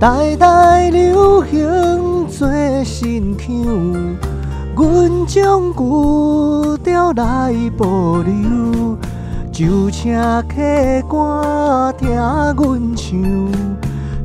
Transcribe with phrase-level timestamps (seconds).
[0.00, 2.48] 代代流行做
[2.84, 3.50] 新腔，
[4.76, 8.96] 阮将旧调来保留，
[9.50, 10.14] 就请
[10.46, 10.54] 客
[11.08, 13.50] 官听阮唱，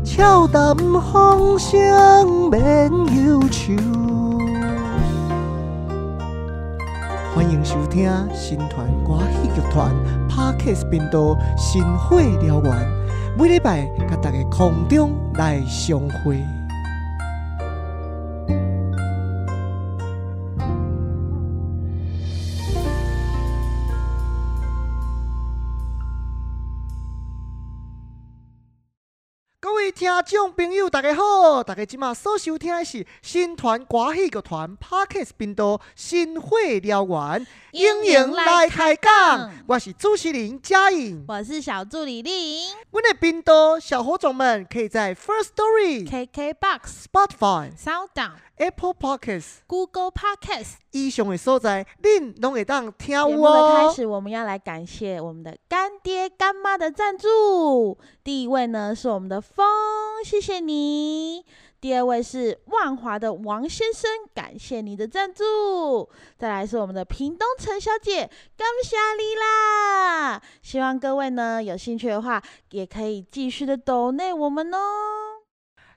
[0.03, 2.91] 俏谈风声免
[3.25, 4.22] 忧愁。
[7.93, 9.93] 听新团歌戏剧团
[10.27, 11.19] Parkes 频道
[11.55, 12.73] 《新火燎原》，
[13.37, 16.62] 每礼拜甲大家空中来相会。
[30.23, 31.61] 众朋友，大家好！
[31.61, 39.51] 大家今麦所收听的是新团歌戏剧团 Parkes 频道《新会燎原》，欢迎来开讲。
[39.67, 41.25] 我是主持人嘉颖。
[41.27, 46.79] 我是小助理丽颖我的频道小火种们可以在 First Story、，KKBox、
[47.11, 50.75] Spotify、SoundOn、Apple Podcasts Google Podcast。
[50.91, 53.93] 以上的所在，恁拢会当听有节目的开哦。
[53.95, 57.97] 始，我们要来感谢我们的干爹干妈的赞助。
[58.23, 59.65] 第一位呢是我们的风，
[60.23, 61.45] 谢谢你。
[61.81, 66.07] 第二位是万华的王先生，感谢你的赞助。
[66.37, 68.21] 再来是我们的屏东陈小姐，
[68.55, 70.41] 感谢你啦！
[70.61, 74.77] 希望各位呢有兴趣的话，也可以继续的抖内我们哦。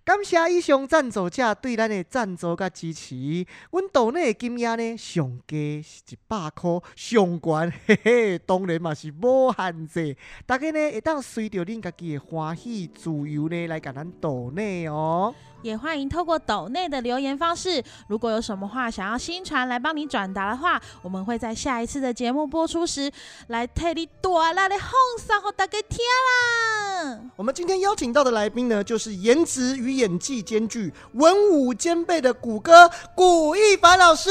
[0.07, 3.45] 感谢以上赞助者对咱的赞助甲支持。
[3.73, 10.17] 阮岛内的金额呢，上低是一百箍，上悬 嘿嘿，当然嘛是无限制。
[10.47, 15.35] 大家呢会当随着恁家己的欢喜自由呢来甲咱岛内哦。
[15.63, 23.11] 也欢迎透过岛内的留言方式，如果有什么话想要新传来帮你转达的话，我们会在下一次的节目播出时
[23.49, 27.21] 来替你大力的放送给大家听啦。
[27.35, 34.29] 我们今天邀请到的来宾呢，就是颜值与演技兼具、文武兼备的谷歌古一凡老师。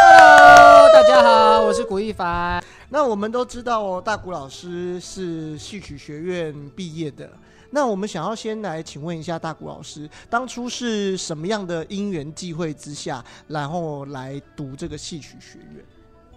[0.00, 2.62] Hello，大家好，我是古一凡。
[2.88, 7.28] 那我们都知道哦，大谷老师是戏曲学院毕业的。
[7.70, 15.84] 那我们想要先来请问一下大谷老师，当初是什么样的因缘际会之下，然后来读这个戏曲学院？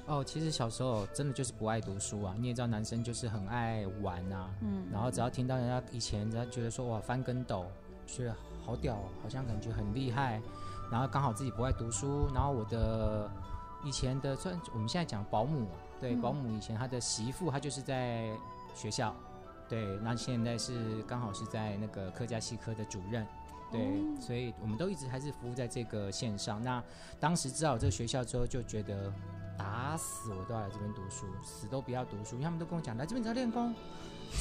[0.08, 2.36] 哦，其实小时候真的就是不爱读书啊。
[2.38, 4.50] 你也知道，男生就是很爱玩啊。
[4.62, 7.66] 嗯然后只要听到人家以前人家觉得说哇翻跟斗，
[8.12, 8.36] 觉得
[8.66, 10.42] 好屌哦，好像感觉很厉害。
[10.92, 13.30] 然后刚好自己不爱读书，然后我的
[13.84, 18.30] 以前的算我们现在讲保姆啊，对，嗯保姆以前他的媳妇她就是在
[18.76, 19.16] 学校，
[19.70, 23.26] 对，那现在是刚好是在那个客家戏科的主任。
[23.72, 26.62] 对，哦所以我们都一直还是服务在这个线上。
[26.62, 26.84] 那
[27.22, 29.10] 当时知道这个学校之后，就觉得
[29.58, 33.74] 打死我都要来这边读书，死都不要读书，因为他们都跟我讲，来这边只要练功，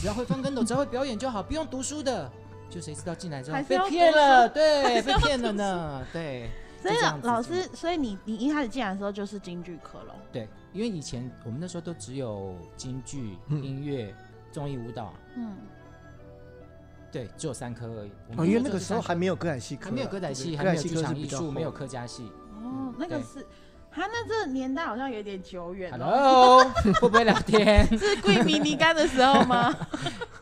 [0.01, 2.29] 只要会翻跟斗，只要会表演就好，不用读书的。
[2.71, 6.49] 就谁知道进来之后被骗了，读对，还被骗了呢，对
[6.81, 10.15] 所以就这样子老师，所以你你一开始进来的时候就是京剧科咯。
[10.33, 14.15] 对，因为以前我们那时候都只有京剧、嗯音乐、
[14.51, 15.57] 综艺舞蹈，嗯，
[17.13, 18.13] 对，只有三科而已。
[18.29, 22.33] 我哦，们因为那个时候还没有歌仔戏还没有歌仔对戏，不还没有剧场艺术，没有客家戏。
[22.63, 23.47] 哦，那个是，
[23.91, 26.07] 他那这个年代好像有点久远了。
[26.07, 26.65] Hello，
[26.99, 27.87] 会不会聊天？
[27.99, 29.77] 是桂迷你干的时候吗？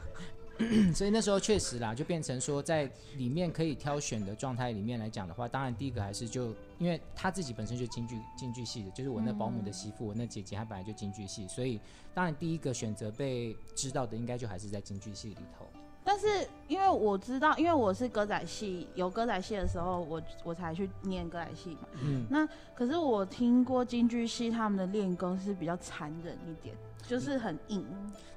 [0.94, 11.80] 所以那时候确实啦，就变成说在里面可以挑选的状态里面来讲的话，当然第一个还是就因为他自己本身就京剧京剧系的，就是我那保姆的媳妇，我那姐姐她本来就京剧系，所以
[12.12, 15.66] 当然第一个选择被知道的应该就还是在京剧系里头。
[16.08, 21.88] 但是因为我知道，因为我是歌仔戏，有歌仔戏的时候，我我才去念歌仔戏嘛。
[22.02, 26.74] 嗯，那可是我听过京剧戏他们的练功是比较残忍一点，
[27.06, 27.84] 就是很硬。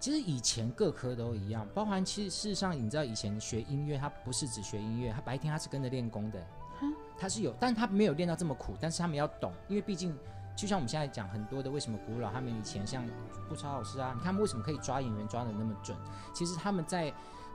[0.02, 6.46] 其实以前各科都一样，包含其实事实上你知道以前学音乐，他不是只学音乐，他白天他是跟着练功的
[6.82, 10.14] 嗯，他是有，但他没有练到这么苦，但是他们要懂，因为毕竟。
[10.54, 13.08] 就像我们现在讲很多的，为什么古老他们以前像
[13.48, 15.98] 顾超老师啊，你看他们为什么可以抓演员抓的那么准？
[16.34, 17.12] 其实他们在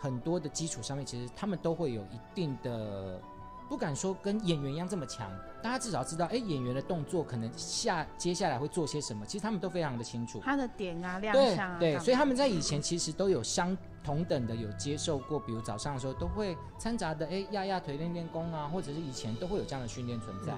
[0.07, 3.21] 很多的基础上面，其实他们都会有一定的，
[3.69, 5.29] 不敢说跟演员一样这么强，
[5.61, 10.41] 大家至少知道，哎，演员的动作可能下接下来会做些什么，其实他们都非常的清楚。
[10.45, 20.55] 他的点啊、亮对相啊，对，所以他们在以前其实都有相同等的有接受过，比如早上的时候都会掺杂的，哎，压压腿练练功啊，或者是以前都会有这样的训练存在。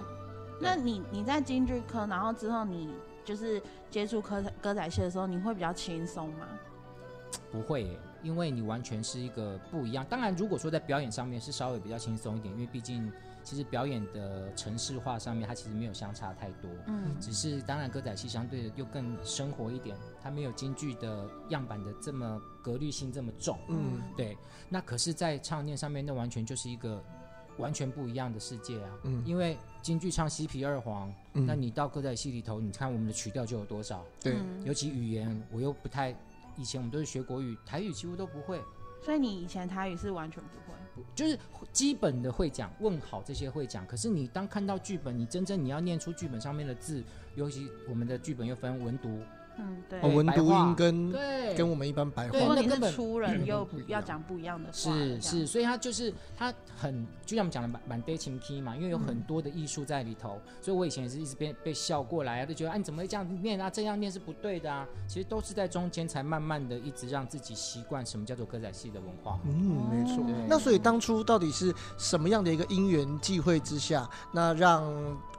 [0.61, 2.91] 那你你在京剧科，然后之后你
[3.25, 6.47] 就是接触歌仔歌仔戏的时候，你会比较轻松吗？
[7.51, 10.05] 不会耶，因为你完全是一个不一样。
[10.09, 13.11] 当然，如果说在表演上面是稍微比较轻松一点，因为毕竟
[13.43, 16.71] 其实表演的程式化上面，它其实没有相差太多。
[16.87, 23.59] 嗯只是当然歌仔戏相对的又更生活一点，它没有京剧的样板的这么格律性这么重。
[23.69, 24.37] 嗯对，
[24.69, 27.03] 那可是，在唱念上面，那完全就是一个
[27.57, 28.91] 完全不一样的世界啊。
[29.05, 34.05] 嗯因为京剧唱西皮二黄，嗯那你到歌仔戏里头，你看我们的曲调就有多少？
[34.21, 36.15] 对，嗯尤其语言，我又不太，
[36.59, 38.61] 以前我们都是学国语，台语几乎都不会，
[39.01, 40.77] 所以你以前台语是完全不会。
[40.95, 41.39] 不就是
[41.73, 43.87] 基本的会讲，问好这些会讲。
[43.87, 47.05] 可是你当看到剧本，你真正你要念出剧本上面的字，
[47.37, 49.21] 尤其我们的剧本又分文读，
[49.59, 50.01] 嗯，对。
[50.01, 69.39] 哦，文读音跟对，跟我们一般白话如果你是那根本粗人，又不要讲不一样的话，是是，所以他就是他很，就像我们讲的满满 day 情 key 嘛，因为有很多的艺术在里头，所以我以前也是一直被被笑过来啊，就觉得啊你怎么会这样念啊，这样念是不对的啊，其实都是在中间才慢慢的一直让自己习惯什么叫做歌仔戏的文化。
[69.45, 70.47] 嗯，没错哦。
[70.49, 74.85] 那所以当初到底是什么样的一个因缘际会之下，那让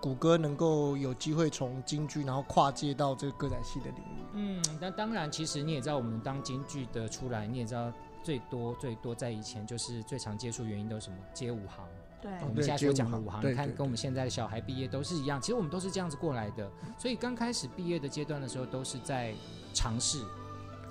[0.01, 4.08] 谷歌能够有机会从京剧，然后跨界到这个歌仔戏的领域？
[4.33, 7.91] 嗯，那当然，其实你也知道，我们当京剧的出来，你也知道
[8.23, 11.85] 最多最多在以前就是最常接触原因都是什么街舞行。
[12.21, 16.69] 对，我们对现在所讲街舞行的五行，你看跟我们现在的小孩毕业都是一样，其实我们都是这样子过来的。
[16.97, 19.33] 所以刚开始毕业的阶段的时候，都是在
[19.73, 20.19] 尝试，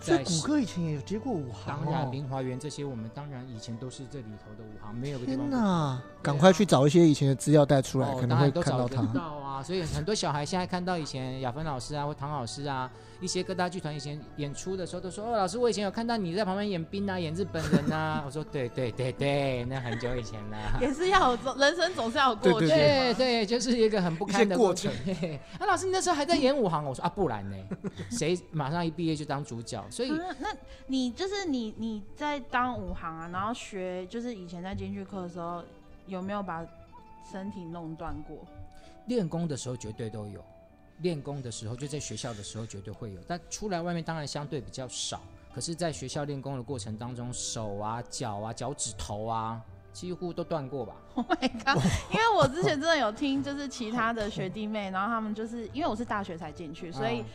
[0.00, 2.08] 在所以谷歌以前也有接过五行当然哦。
[2.10, 9.02] 明华园这些，我们当然以前都是这里头的五行，没有个地天方赶快去找一些以前的资料带出来，哦可能会看到他。
[9.62, 12.90] 所以很多小孩现在看到以前雅芬老师啊，或唐老师啊，
[13.20, 20.56] 一些各大剧团以前演出的时候，都说：“哦，老师，我以前有看到你在旁边演兵啊，演日本人啊。” 我说：“对对对对，那很久以前了。
[20.80, 26.84] ”也是要有人生总是要有过去对对对就是一个很不堪的过程嘿嘿 啊，老师，你那时候还在演武行？
[26.84, 27.56] 我说啊，不然呢？
[28.10, 29.84] 谁马上一毕业就当主角？
[29.90, 30.48] 所以啊，那
[30.86, 35.62] 你就是你你在当武行啊，然后学就是以前在京剧课的时候，
[36.06, 36.64] 有没有把
[37.30, 38.36] 身体弄断过？
[39.08, 40.44] 练功的时候绝对都有，
[40.98, 45.20] 练功的时候就在学校的时候绝对会有，但出来外面当然相对比较少。
[45.54, 49.60] 可是，在学校练功的过程当中，手啊、脚啊、脚趾头啊，
[49.92, 50.94] 几乎都断过吧？
[51.16, 51.82] Oh my god！
[52.12, 57.26] 因为我之前真的有听，就是其他的学弟妹，然后他们就是因为我是大学才进去，所以啊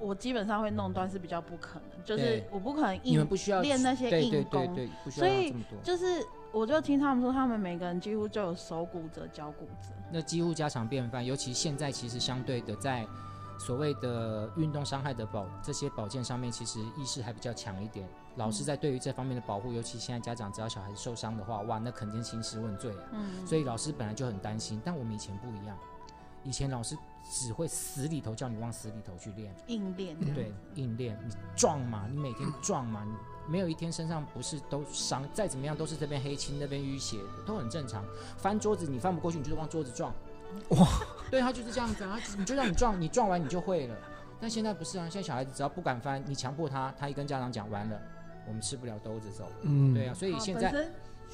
[0.00, 4.76] 我基本上会弄断是比较不可能，就是我不可能硬你们不需要练那些对硬功，
[5.10, 5.54] 所以。
[5.82, 9.94] 就是我就听他们说，他们每个人几乎就有手骨折、脚骨折。
[10.10, 13.06] 那几乎家常便饭，尤其现在其实相对的在
[13.56, 18.08] 所谓的运动伤害的保这些保健上面，其实意识还比较强一点。
[18.36, 23.04] 老师在对于这方面的保护，尤其现在家长只要小孩子受伤的话，哇，那肯定兴师问罪啊。
[23.12, 25.78] 嗯，所以老师本来就很担心，但我们以前不一样，
[26.42, 26.96] 以前老师
[27.30, 30.18] 只会死里头叫你往死里头去练，硬练。
[30.34, 33.12] 对，硬练，你撞嘛，你每天撞嘛，你
[33.52, 38.04] 没有一天身上不是都伤，再怎么样都是这边黑青那边淤血，都很正常。
[38.36, 40.12] 翻桌子你翻不过去，你就是往桌子撞，
[40.70, 40.88] 哇，
[41.30, 43.96] 对他就是这样子啊，他你就让你撞，你撞完你就会了。
[44.40, 48.00] 但现在不是啊，现在小孩子只要不敢翻，你强迫他，他一跟家长讲完了，
[48.46, 49.46] 我们吃不了兜着走。
[49.62, 50.72] 嗯，对啊，所以好现在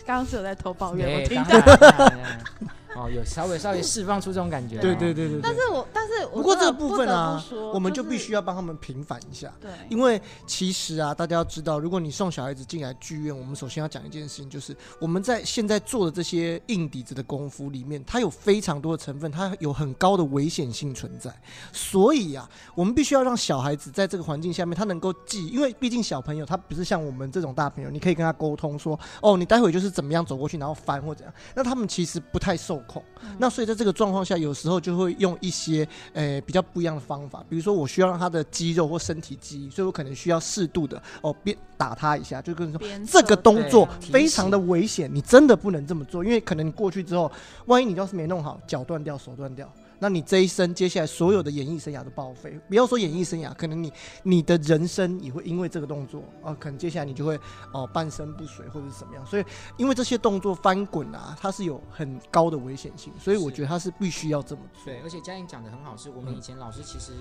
[0.04, 2.85] 刚刚是有在偷抱怨，我， 听到。
[2.96, 4.78] 哦，有稍微稍微释放出这种感觉。
[4.78, 5.40] 哦对对对对。
[5.42, 7.44] 但是我但是我不过这个部分啊
[7.74, 9.52] 我们就就必须要帮他们平反一下。
[9.60, 21.34] 对，因为其实啊，大家要知道，如果你送小孩子进来剧院，我们首先要讲一件事情，就是我们在现在做的这些硬底子的功夫里面，它有非常多的成分，它有很高的危险性存在。
[21.72, 31.34] 所以啊，我们必须要让小孩子在这个环境下面，他能够记，因为毕竟小朋友他不是像我们这种大朋友，你可以跟他沟通说，哦，你待会就是怎么样走过去，然后翻或怎样。
[31.54, 33.02] 那他们其实不太受控。
[33.22, 42.80] 嗯那所以在这个状况下，有时候就会用一些呃比较不一样的方法，比如说我需要让他的肌肉或身体记忆，所以我可能需要适度的哦，边打他一下，就跟你说。
[43.06, 47.30] 这个动作非常的危险，你真的不能这么做，因为可能你过去之后，
[47.66, 52.58] 万一你要是没弄好，脚断掉、手断掉，那你这一生接下来所有的演艺生涯都报废。
[52.68, 57.38] 不要说演艺生涯，可能你你的人生也会因为这个动作，哦、可能接下来你就会
[57.72, 59.24] 哦、半身不遂或者是怎么样。
[59.26, 59.44] 所以
[59.76, 64.84] 因为这些动作翻滚啊，它是有很高的危险性，所以我觉得它是必须要这么做。
[64.84, 67.12] 对，而且嘉颖讲的很好，是我们以前老师其实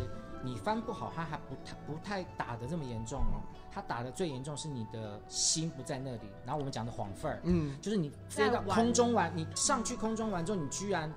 [0.44, 3.42] 你翻不好，他还不太不太打的这么严重哦。
[3.72, 11.12] 他打的最严重是你的心不在那里，然后我们讲的晃份儿，嗯，就是你飞到在空中玩，你上去空中玩之后，你居然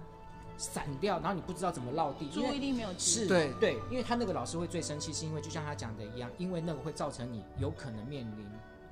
[0.59, 8.47] 散掉，然后你不知道怎么落地，因注意为力没有集是中对对，因为他那个老师会最生气，是因为就像他讲的一样，因为那个会造成你有可能面临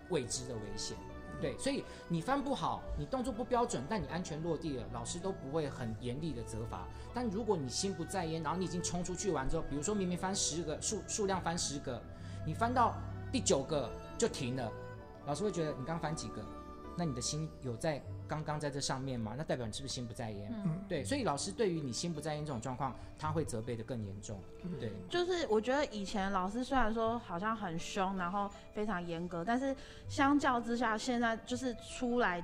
[0.09, 0.97] 未知的危险。
[1.39, 6.87] 对，所以你翻不好，你动作不标准，但你安全落地了，老师都不会很严厉的责罚。
[7.13, 12.03] 但如果你心不在焉，然后你已经冲出去完之后，比如说明明翻十个数数量翻十个，
[12.47, 12.95] 你翻到
[13.31, 14.73] 第九个就停了，
[15.27, 16.43] 老师会觉得你刚翻几个？
[16.97, 19.35] 那你的心有在刚刚在这上面嘛？
[19.37, 20.52] 那代表你是不是心不在焉？
[20.64, 24.38] 嗯，对，所以老师对于你心不在焉这种状况，他会责备的更严重。
[24.80, 29.75] 对，就是我觉得以前老师虽然说好像很凶，然后非常严格，但是
[30.09, 32.42] 相较之下，现在就是出来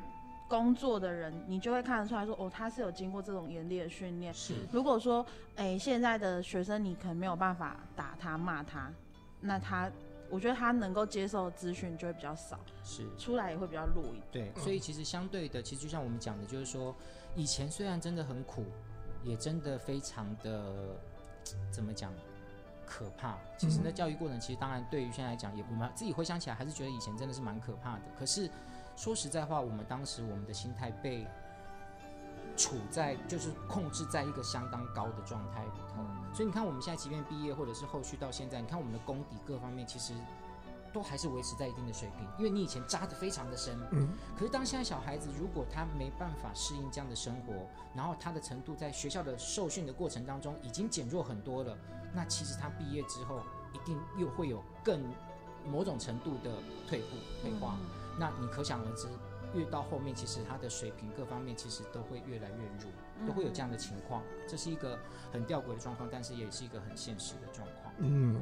[0.48, 4.32] 工作的人，你就会看得出来说，哦，他是有经过这种严厉的训练。
[4.34, 5.24] 是如果说，
[5.56, 8.90] 哎、现在的学生你可能没有办法打他骂他，
[9.40, 9.90] 那他，
[10.32, 13.06] 我觉得他能够接受的资讯就会比较少，是。
[13.18, 14.50] 出来也会比较弱一点。
[14.50, 16.94] 对，所以其实相对的，其实就像我们讲的，就是说，
[17.36, 18.64] 以前虽然真的很苦，
[19.22, 20.96] 也真的非常的
[21.70, 22.10] 怎么讲
[22.86, 23.36] 可怕。
[23.58, 28.02] 其实那教育过程，其实当然对于现在来讲，也我们自己回想起来，还是觉得以前真的是蛮可怕的。
[28.18, 28.48] 可是
[28.96, 31.26] 说实在话，我们当时我们的心态被
[32.56, 36.02] 处在就是控制在一个相当高的状态里头，
[36.34, 40.12] 所以你看我们现在即便毕业，或者是后续到现在，你看我们的功底各方面，其实
[40.92, 44.08] 都还是维持在一定的水平，因为你以前扎得非常的深，嗯。
[44.36, 47.54] 可是当现在小孩子如果他没办法适应这样的生活，
[47.94, 51.76] 然后他的程度在学校的受训的过程当中已经减弱很多了，
[52.14, 53.40] 那其实他毕业之后
[53.72, 55.02] 一定又会有更
[55.66, 56.50] 某种程度的
[56.86, 57.76] 退步退化。
[58.18, 59.08] 那你可想而知，
[59.54, 64.22] 越到后面，其实他的水平各方面其实都会越来越弱，都会有这样的情况。
[64.48, 64.98] 这是一个
[65.32, 67.92] 很吊诡的状况，但是也是一个很现实的状况。
[67.98, 68.40] 嗯，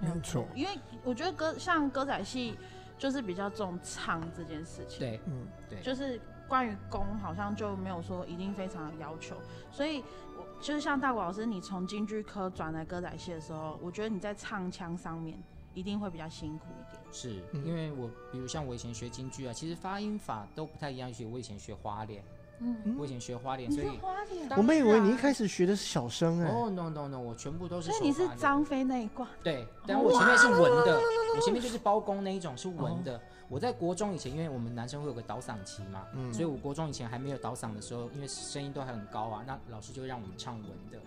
[0.00, 2.56] 没错，因为我觉得歌像歌仔戏
[2.98, 9.36] 就是比较重唱这件事情，对嗯对，就是关于功好像就没有说一定非常的要求，
[9.70, 10.04] 所以
[10.38, 15.36] 我就是像大国老师，你从京剧科转来歌仔戏的时候，我觉得你在唱腔上面
[15.74, 17.02] 一定会比较辛苦一点。
[17.12, 21.08] 是嗯因为我，比如像我以前学京剧啊，其实发音法都不太一样。
[21.08, 22.24] 尤其我以前学花脸，
[22.58, 30.98] 嗯，我以前学花脸，你是所以花脸，当我们以为你一然开始学的是小声哎，哦、no no no，我全部都是所以你是张飞那一挂，对，但我前面是文的，
[31.36, 33.20] 我前面就是包公那一种是文的。
[33.48, 40.98] 我在国中以前，因为我们男生会有个倒嗓期嘛，嗯所以我国中以前还没有倒嗓的时候，因为声音都还很高啊，那老师就会让我们唱文的。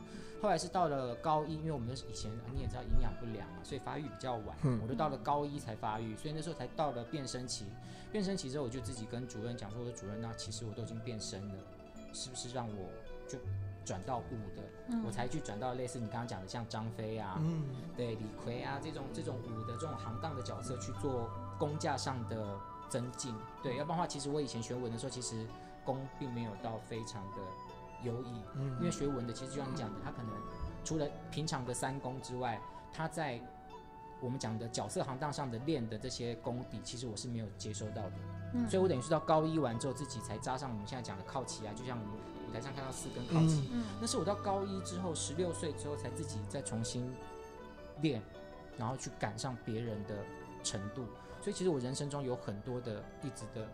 [0.41, 7.65] 后来是到了高一，因为我们以前你也知道营养不良嘛，所以发育比较晚，嗯我就到了高一才发育，所以那时候才到了变声期。
[8.11, 11.55] 变声期之后，我就自己跟主任讲说：“我说主任，那其实我都已经变声了，
[12.13, 12.89] 是不是让我
[13.27, 13.37] 就
[13.83, 14.61] 转到武的？
[14.89, 17.65] 嗯我才去转到类似你刚刚讲的像张飞啊，嗯
[17.97, 25.45] 对李逵啊这种这种武的这种行当的角色去做工架上的增进，对，要不然的话，其实我以前学文的时候，其实
[25.83, 27.37] 功并没有到非常的
[28.05, 28.29] 优异，
[28.79, 30.31] 因为嗯学文的其实就像你讲的，他可能
[30.83, 32.61] 除了平常的三功之外，
[32.93, 33.41] 他在
[34.21, 38.13] 我们讲的角色行当上的练的这些功底，其实我是没有接收到的，
[38.53, 38.69] 嗯。
[38.69, 42.13] 所以我等于是到高一完之后，自己才扎上我们现在讲的靠旗啊，就像我们
[42.47, 43.83] 舞台上看到四根靠旗，嗯。
[43.99, 47.13] 那是我到高一之后，十六岁之后才自己再重新
[48.01, 48.21] 练，
[48.77, 50.15] 然后去赶上别人的
[50.63, 51.05] 程度。
[51.41, 53.67] 所以其实我人生中有很多的一直的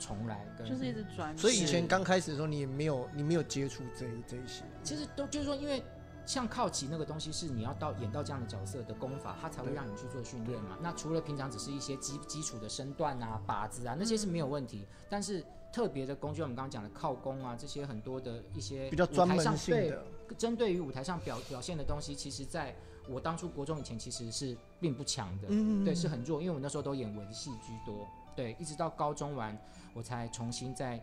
[0.00, 1.36] 重来跟，就是一直转。
[1.38, 5.80] 所以以前刚开始的时候，你也没有你没有接触这一这一些，其实都就是说，因为
[6.26, 10.78] 像靠旗那个东西是你要到演到这样的角色的功法，它才会对让你去做训练嘛。
[10.80, 20.04] 那除了平常只是一些基基础的身段啊、把子啊那些是没有问题，但是特别的功，就像我们刚刚讲的靠功啊，这些很多的一些比较专舞台上门性对的，
[20.36, 22.74] 针对于舞台上表表现的东西，其实在
[23.08, 28.06] 我当初国中以前其实是并不强的，嗯对，是很弱，因为我那时候都演文戏居多，
[28.40, 29.54] 对，一直到高中完，
[29.92, 30.98] 我才重新再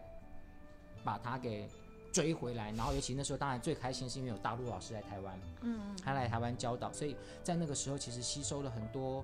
[1.04, 1.70] 把它给
[2.12, 2.72] 追回来。
[2.72, 9.24] 然后尤其那时候，当然最开心是因为有大陆老师来台湾，嗯他来台湾教导，所以在那个时候其实吸收了很多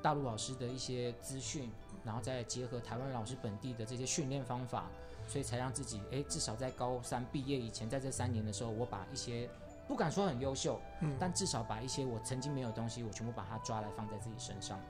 [0.00, 1.70] 大陆老师的一些资讯，
[2.06, 4.86] 然后再结合台湾老师本地的这些训练方法，
[5.28, 9.46] 所以才让自己哎至少在高三毕业以前，在这三年的时候，我把一些
[9.86, 14.80] 不敢说很优秀，嗯但至少把一些我曾经没有的东西，我全部把它抓来放在自己身上。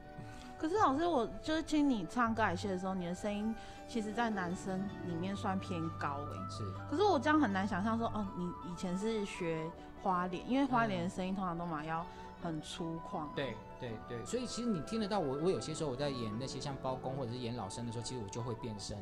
[0.58, 3.54] 可是老师，我就是听你唱歌仔戏的时候，你的声音
[3.86, 9.70] 其实，在男生里面算偏高哎、是，可是我这样很难想象说，哦，你以前是学
[10.02, 12.04] 花脸，因为花脸的声音通常都嘛要
[12.42, 13.22] 很粗犷。
[13.34, 18.96] 对对对，所以其实你听得到我，我有些时候我在演那些像包公或者是演老生的时候，其实我就会变声。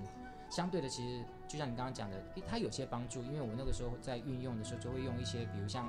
[0.51, 5.89] 相对的，其实就像你刚刚讲的，它有些帮助，因为我那个时候在运用的时候，就会用一些比如像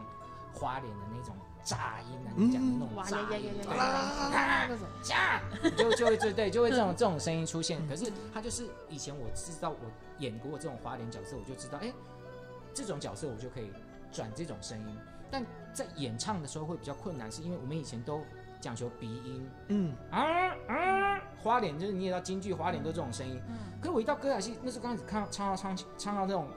[0.54, 3.18] 花脸的那种炸音啊，你讲的那种哇炸
[4.70, 4.88] 那种。
[5.02, 5.42] 炸，
[5.76, 7.86] 就就会就对，就会这种这种声音出现。
[7.90, 9.78] 可是他就是以前我知道我
[10.20, 11.92] 演过这种花脸角色，我就知道，哎，
[12.72, 13.72] 这种角色我就可以
[14.12, 14.98] 转这种声音。
[15.32, 15.44] 但
[15.74, 18.24] 在演唱的时候会比较困难，是因为我们以前都
[18.62, 19.50] 讲求鼻音。
[19.70, 19.96] 嗯。
[20.12, 23.42] 啊啊，花脸就是你也知道京剧花脸都这种声音。
[23.48, 26.48] 嗯，可是我一到歌仔戏，那时候刚开始看到唱到唱唱到那种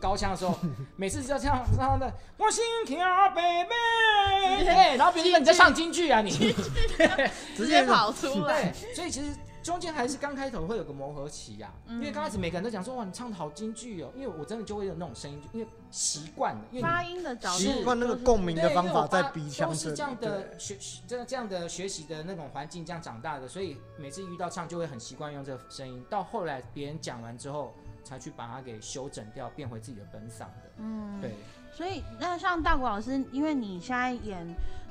[0.00, 0.58] 高腔的时候，
[0.96, 2.12] 每次只要唱唱到那
[2.44, 2.98] 我心跳
[3.30, 6.30] 贝贝，然后别人说你在唱京剧啊你，
[7.54, 8.72] 直接跑出来。
[8.72, 11.96] 对，所以其实中间还是刚开头会有个磨合期呀、嗯。
[11.96, 20.58] 因为刚开始每个人都讲说哇你唱的好京剧哦，因为我真的就会有那种声音，因为习惯了，因为发音的角度习惯那个就是共鸣的方法在鼻腔这里都是这样的对。
[20.58, 30.70] 学这样这样的学习的那种环境这样长大的，所以每次遇到唱就会很习惯用这个声音，到后来别人讲完之后才去把它给修整掉，变回自己的本嗓的。
[30.78, 31.34] 嗯，对，
[31.72, 34.46] 所以那像大国老师，因为你现在演，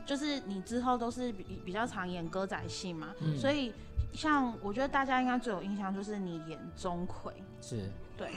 [0.06, 3.38] 就是你之后都是比比较常演歌仔戏嘛，嗯。
[3.38, 3.74] 所以
[4.14, 7.90] 像我觉得大家应该最有印象就是你演钟馗，是。
[8.18, 8.32] 对，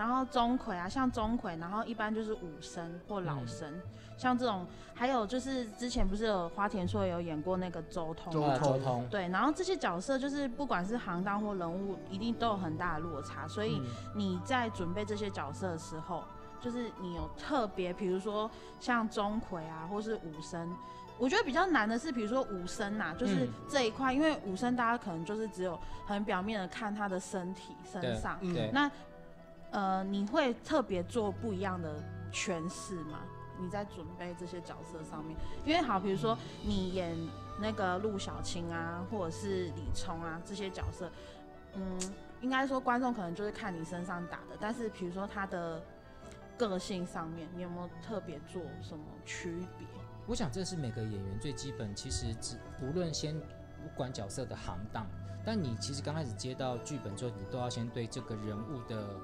[0.00, 3.46] 然后钟馗啊，像钟馗，然后一般就是武生或老嗯。
[3.46, 3.82] 生，
[4.16, 9.06] 像这种，还有就是之前不是有花田硕有演过那个周通周通。
[9.10, 16.24] 对，然后这些角色就是不管是行当或人物，一定都有很大的落差，所以嗯你在准备这些角色的时候，
[16.62, 20.74] 就是你有特别，比如说像钟馗啊，或是武生，
[21.18, 28.38] 我觉得比较难的是，比如说武生呐、就是嗯这一块，因为武生大家可能就是只有很表面的看他的身体身上，
[28.72, 28.90] 那
[29.70, 33.20] 呃，你会特别做不一样的诠释吗？
[33.58, 35.36] 你在准备这些角色上面，
[35.66, 37.14] 因为好，比如说你演
[37.60, 41.10] 那个陆小青啊，或者是李冲啊这些角色，
[41.74, 42.00] 嗯，
[42.40, 45.82] 应该说观众可能就是看你身上打的，但是比如说他的
[46.56, 49.86] 个性上面，你有没有特别做什么区别？
[50.26, 55.06] 我想这是每个演员最基本，其实只无论先不管角色的行当，
[55.44, 59.16] 但你其实刚开始接到剧本之后，你都要先对这个人物的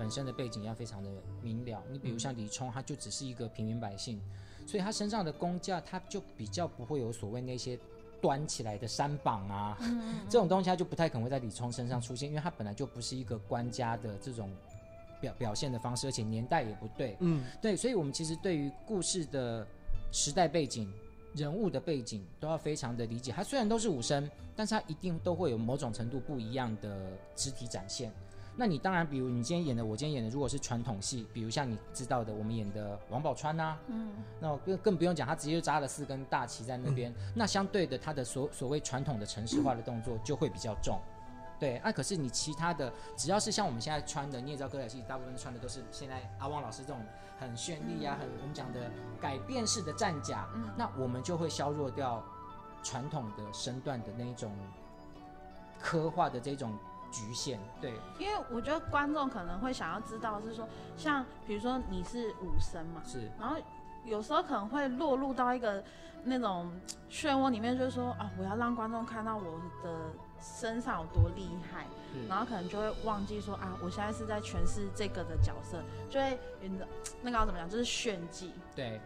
[0.00, 1.10] 本身的背景要非常的
[1.42, 1.82] 明了。
[1.90, 4.18] 你比如像李冲，他就只是一个平民百姓，
[4.66, 7.78] 所以他身上的功架，他就比较不会有所谓那些
[8.18, 9.76] 端起来的山膀啊，
[10.26, 14.50] 这种东西，他就不太可能会在李冲身上出现，因为他本来就不是一个官家的这种
[15.20, 17.14] 表表现的方式，而且年代也不对。
[17.20, 19.66] 嗯，对，所以我们其实对于故事的
[20.10, 20.90] 时代背景、
[21.34, 23.32] 人物的背景都要非常的理解。
[23.32, 28.10] 它虽然都是武生，但是它一定都会有某种程度不一样的肢体展现。
[28.60, 37.10] 那你当然，比如你今天演的，我今天演的，如果是传统戏，比如像你知道的，我们演的王宝钏呐、嗯，那更更不用讲，他直接就扎了四根大旗在那边。
[37.34, 41.00] 那相对的，他的所所谓传统的城市化的动作就会比较重。
[41.58, 47.02] 对，那、可是你其他的，只要是像我们现在穿的，你也知道歌仔戏大部分穿的都是现在阿旺老师这种
[47.38, 50.46] 很绚丽啊，很我们讲的改变式的战甲，
[50.76, 52.22] 那我们就会削弱掉
[52.82, 54.52] 传统的身段的那一种
[55.80, 56.76] 刻画的这种
[57.10, 57.58] 局限。
[57.80, 63.56] 对，因为我觉得观众可能会想要知道是说，像比如说你是武生嘛，是，然后
[64.04, 65.82] 有时候可能会落入到一个
[66.24, 66.70] 那种
[67.10, 71.86] 漩涡里面，就是说啊，我要让观众看到我的身上有多厉害，
[72.28, 76.38] 然后可能就会忘记说啊，我现在是在诠释这个的角色，就会
[77.22, 79.00] 那个要怎么讲，就是炫技，对，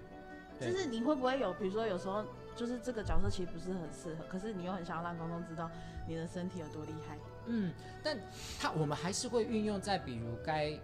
[0.60, 5.68] 就是你会不会有，比如说有时候就是这个角色其实不是很适合，可是你又很想要让观众知道
[6.06, 8.18] 你的身体有多厉害，嗯，但
[8.58, 10.78] 它我们还是会运用在比如该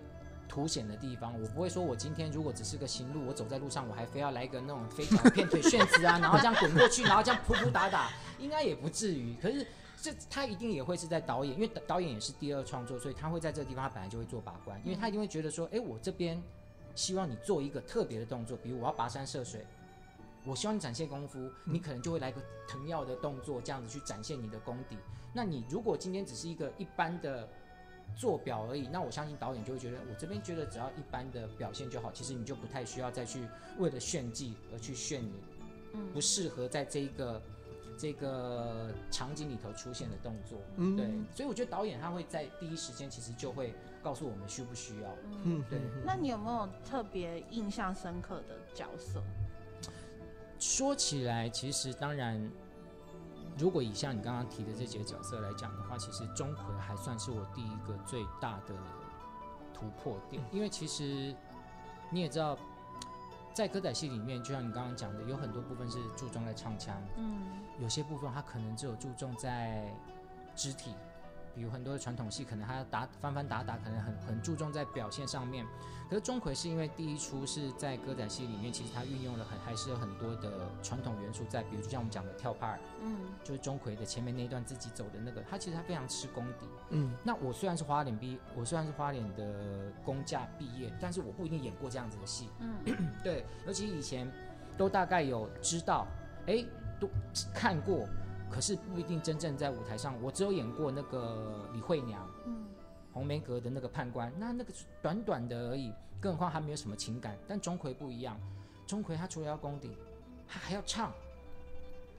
[0.49, 1.33] 凸显的地方。
[1.41, 9.37] 我不会说我今天如果只是个行路，我走在路上，我还非要来一个那种飞脚片腿旋子啊， 然后这样滚过去，然后这样扑扑打打，应该也不至于。
[9.41, 9.67] 可是
[10.01, 16.43] 这他一定也会是在导演，因为导导演也是第二创作，所以他会在这个地方，他本来就会做把关，因为他一定会觉得说，哎，我这边
[16.95, 19.65] 希望你做一个特别的动作，比如我要跋山涉水。
[20.43, 24.97] 我希望你展现功夫，你可能就会来个腾跃的动作，这样子去展现你的功底。
[25.33, 27.49] 那你如果今天只是一个一般的
[28.17, 33.47] 做表而已，那我相信导演就会觉得，我这边觉得只要一般的表现就好，其实你就不太需要再去
[33.79, 35.33] 为了炫技而去炫你
[35.95, 37.43] 嗯不适合在这一个
[37.97, 40.59] 这个场景里头出现的动作。
[40.77, 45.09] 嗯对，所以我觉得导演他会在第一时间其实就会告诉我们需不需要。
[45.45, 49.23] 嗯，对嗯那你有没有特别印象深刻的角色？
[50.59, 52.51] 说起来，其实当然，
[53.59, 58.75] 如果以像你刚刚提的这几个角色来讲的话，其实钟馗还算是我第一个最大的
[59.75, 61.35] 突破点，因为其实
[62.11, 62.57] 你也知道，
[63.53, 67.43] 在歌仔戏里面，就像你刚刚讲的，有很多部分是注重在唱腔，嗯。
[67.79, 69.91] 有些部分它可能只有注重在
[70.55, 70.95] 肢体，
[71.55, 75.67] 比如很多的传统戏，可能他打翻翻打打，可能很很注重在表现上面。
[76.09, 86.67] 可是钟馗是因为第一出是在歌仔戏里面，其实他运用了很还是有很多的传统元素在，比如就像我们讲的跳帕儿，嗯就是钟馗的前面那一段自己走的那个，他其实他非常吃功底。
[86.91, 92.49] 嗯那我虽然是花脸毕，我虽然是花脸的工价毕业，但是我不一定演过这样子的戏。
[92.59, 92.75] 嗯
[93.23, 94.29] 对，尤其以前
[94.77, 96.09] 都大概有知道，
[96.49, 96.65] 哎，
[96.99, 97.09] 都
[97.55, 98.09] 看过，
[98.51, 100.21] 可是不一定真正在舞台上。
[100.23, 102.67] 我只有演过那个李慧娘、嗯
[103.13, 107.37] 红梅阁的那个判官，那那个短短的而已，更何况还没有什么情感。
[107.49, 108.41] 但钟馗不一样，
[108.87, 109.97] 钟馗他除了要功底，
[110.47, 111.13] 他还要唱，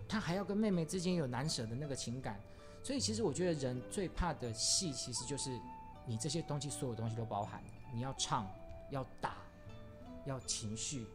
[0.06, 2.38] 他还要跟妹妹之间有难舍的那个情感。
[2.84, 5.58] 所以其实我觉得人最怕的戏，其实就是
[6.06, 7.64] 你这些东西，所有东西都包含。
[7.94, 8.46] 你要唱，
[8.90, 9.38] 要打，
[10.26, 11.08] 要情绪。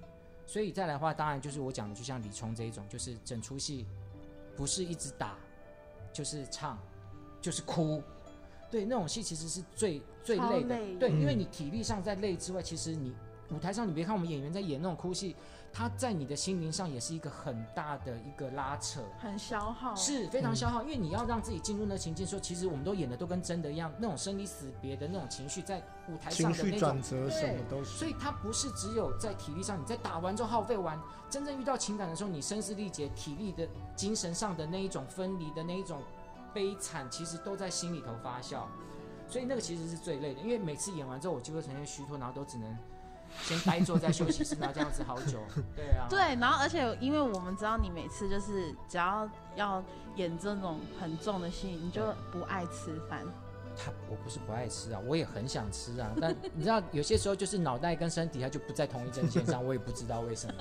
[0.46, 3.84] 所以再来的话，当然就是我讲的，就像李冲这一种，就是整出戏
[4.56, 5.36] 不是一直打，
[6.12, 6.78] 就是唱，
[7.40, 8.02] 就是哭。
[8.70, 10.76] 对，那种戏其实是最最累的。
[10.76, 13.14] 累对，因为嗯你体力上在累之外，其实你
[13.50, 15.36] 舞台上你别看我们演员在演那种哭戏，
[15.76, 19.02] 他在你的心灵上也是一个很大的一个拉扯。
[19.18, 27.98] 很消耗，是非常嗯消耗，因为你要让自己进入那情境，说其实我们都演的都跟真的一样，那种生离死别的那种情绪，在舞台上的那种，转折什么对都是。
[27.98, 36.00] 所以它不是只有在体力上，你在打完之后耗费完，真正遇到情感的时候，你声嘶力竭，体力的、精神上的那一种分离的那一种
[36.54, 38.62] 悲惨，其实都在心里头发酵，
[39.28, 42.74] 所以那个其实是最累的，因为每次演完之后，我就会呈现虚脱，然后都只能
[43.42, 45.38] 先呆坐在休息室，然后这样子好久，
[45.76, 49.82] 对啊，对，然后而且因为我们知道你每次就是只要要
[50.16, 53.24] 演这种很重的戏，你就不爱吃饭。
[53.78, 60.54] 他我不是不爱吃啊，我也很想吃啊，但你知道有些时候就是脑袋跟身体它就不在同一阵线上，我也不知道为什么。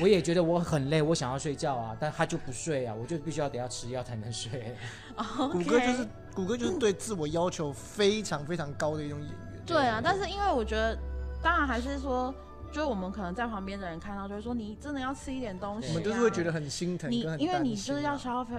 [0.00, 4.76] 我也觉得我很累，我想要睡觉啊，但他就不睡啊，我就必须要得要吃药才能睡。
[5.50, 9.62] 谷歌就是谷歌就是对自我要求非常非常高的一种演员。
[9.66, 10.96] 对啊，但是因为我觉得，
[11.44, 12.34] 当然还是说，
[12.72, 15.90] 就是我们可能在旁边的人看到，就会说你真的要吃一点东西、啊。
[15.90, 18.58] 我们就是会觉得很心疼，你因为你就是要啊消费，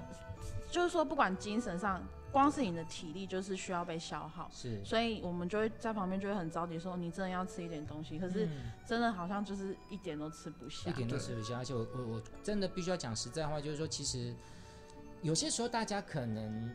[0.70, 2.00] 就是说不管精神上，
[2.32, 4.48] 光是你的体力就是需要被消耗。
[4.54, 10.94] 是，所以我们就会在旁边就会很着急，说你真的要吃一点东西，可是嗯真的好像就是一点都吃不下一。
[10.94, 14.32] 点都吃不下，而且我我我真的必须要讲实在话，就是说，其实
[15.24, 16.70] 有些时候大家可能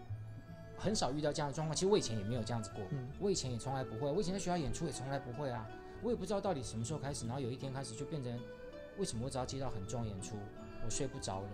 [0.77, 1.77] 很少遇到这样的状况。
[1.77, 5.65] 其实我以前也没有这样子过，嗯我以前也从来不会，我以前在学校演出也从来不会啊。
[6.03, 8.41] 我也不知道到底什么时候开始，然后有一天开始就变成，
[8.99, 10.37] 为什么我只要接到很重演出，
[10.85, 11.49] 我睡不着了？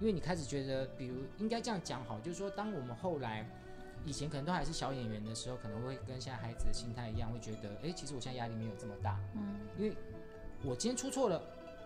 [0.00, 3.48] 因为你开始觉得，比如应该这样讲好，就是说，当我们后来
[4.04, 9.96] 以前可能都还是小演员的时候，可能会跟现在孩子的心态一样，会觉得，哎，其实我现在压力没有这么大，嗯因为
[10.64, 11.40] 我今天出错了，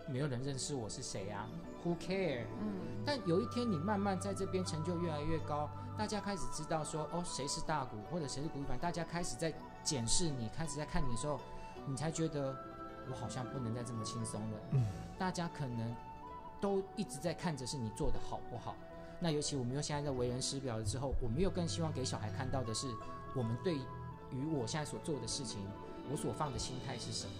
[0.09, 1.49] 没有人认识我是谁啊
[1.85, 2.45] ？Who care？
[2.61, 9.53] 嗯，但有一天你慢慢在这边成就越来越高，大家开始知道说，哦，谁是大鼓或者谁是鼓一凡，大家开始在
[9.85, 11.39] 检视你，开始在看你的时候，
[11.87, 12.55] 你才觉得
[13.09, 14.59] 我好像不能再这么轻松了。
[14.73, 14.85] 嗯
[15.19, 15.97] 大家可能
[16.61, 18.75] 都一直在看着是你做的好不好。
[19.19, 22.87] 那尤其我们又现在在为人师表了之后，我们又更希望给小孩看到的是，
[23.35, 25.67] 我们对于我现在所做的事情，
[26.11, 27.33] 我所放的心态是什么。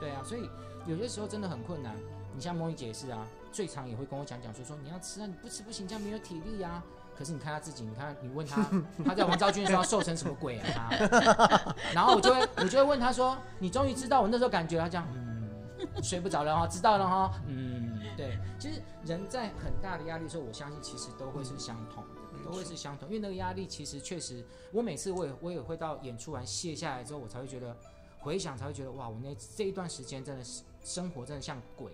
[0.00, 0.48] 对啊，所以
[0.86, 1.94] 有些时候真的很困难。
[2.34, 6.82] 你像梦怡姐也是啊，最常也会跟我讲讲说说你要吃啊，你不吃不行，这样没有体力啊。
[7.18, 8.64] 可是你看他自己，你看你问他，
[9.04, 11.74] 他在王昭君的时候瘦成什么鬼啊他？
[11.92, 15.48] 然后我就会我就会问他说，你终于知道我那时候感觉，他这样嗯，
[16.00, 27.76] 睡不着了哈，知道了哈，嗯，对，其实人在很大的压力的时候，我相信其实都会是相同的，都会是相同，因为那个压力其实确实，我每次我也我也会到演出完卸下来之后，我才会觉得
[28.20, 31.90] 回想才会觉得哇，我那这一段时间真的是生活真的像鬼。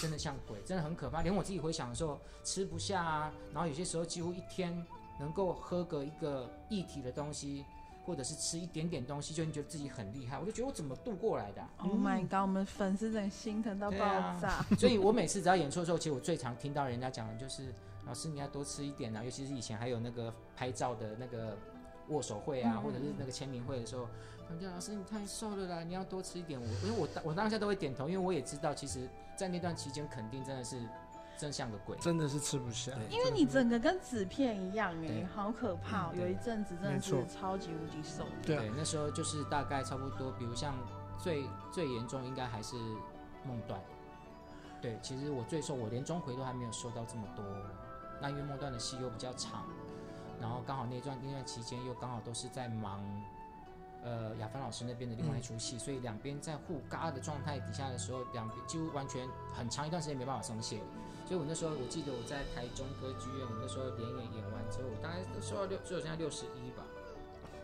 [0.00, 1.22] 真的像鬼，真的很可怕。
[1.22, 4.84] 连我自己回想的时候，吃不下啊，然后有些时候几乎一天
[5.20, 7.64] 能够喝个一个液体的东西，
[8.04, 10.38] 或者是吃一点点东西，就你觉得自己很厉害。
[10.38, 12.40] 我就觉得我怎么度过来的啊、Oh my god！
[12.42, 13.98] 我们粉丝真的心疼到爆
[14.40, 14.64] 炸。
[14.78, 17.72] 所以我每次只要演出的时候，其实我最常听到人家讲的就是，
[18.06, 21.56] 老师你要多吃一点啊，尤其是以前还有那个拍照的那个
[22.08, 24.06] 握手会啊，嗯或者是那个签名会的时候，
[24.46, 26.60] 他们讲老师你太瘦了啦，你要多吃一点。
[26.60, 30.80] 我因为我当我当下都会点头，因为我也知道，其实在那段期间肯定真的是
[31.38, 31.96] 真像个鬼。
[31.98, 32.92] 真的是吃不下。
[33.10, 38.24] 因为你整个跟纸片一样哎，好可怕、有一阵子真的是超级无敌瘦。
[38.42, 40.74] 对那时候就是大概差不多，比如像
[41.18, 42.76] 最最严重应该还是
[43.46, 43.80] 梦断。
[44.82, 47.42] 对，其实我最瘦，我连钟馗都还没有瘦到这么多。
[48.20, 49.64] 那因为梦断的戏又比较长，
[50.40, 53.02] 然后刚好那段那段期间又刚好都是在忙，
[54.02, 60.80] 呃，亚凡老师那边的另外一出戏，所以两边在互嘎的状态底下的时候，两边几乎完全很长一段时间没办法松懈。
[61.26, 66.84] 所以我那时候我记得我在台中歌剧院，我那时候连演演完之后，我大概都瘦到六，瘦到现在六十一吧。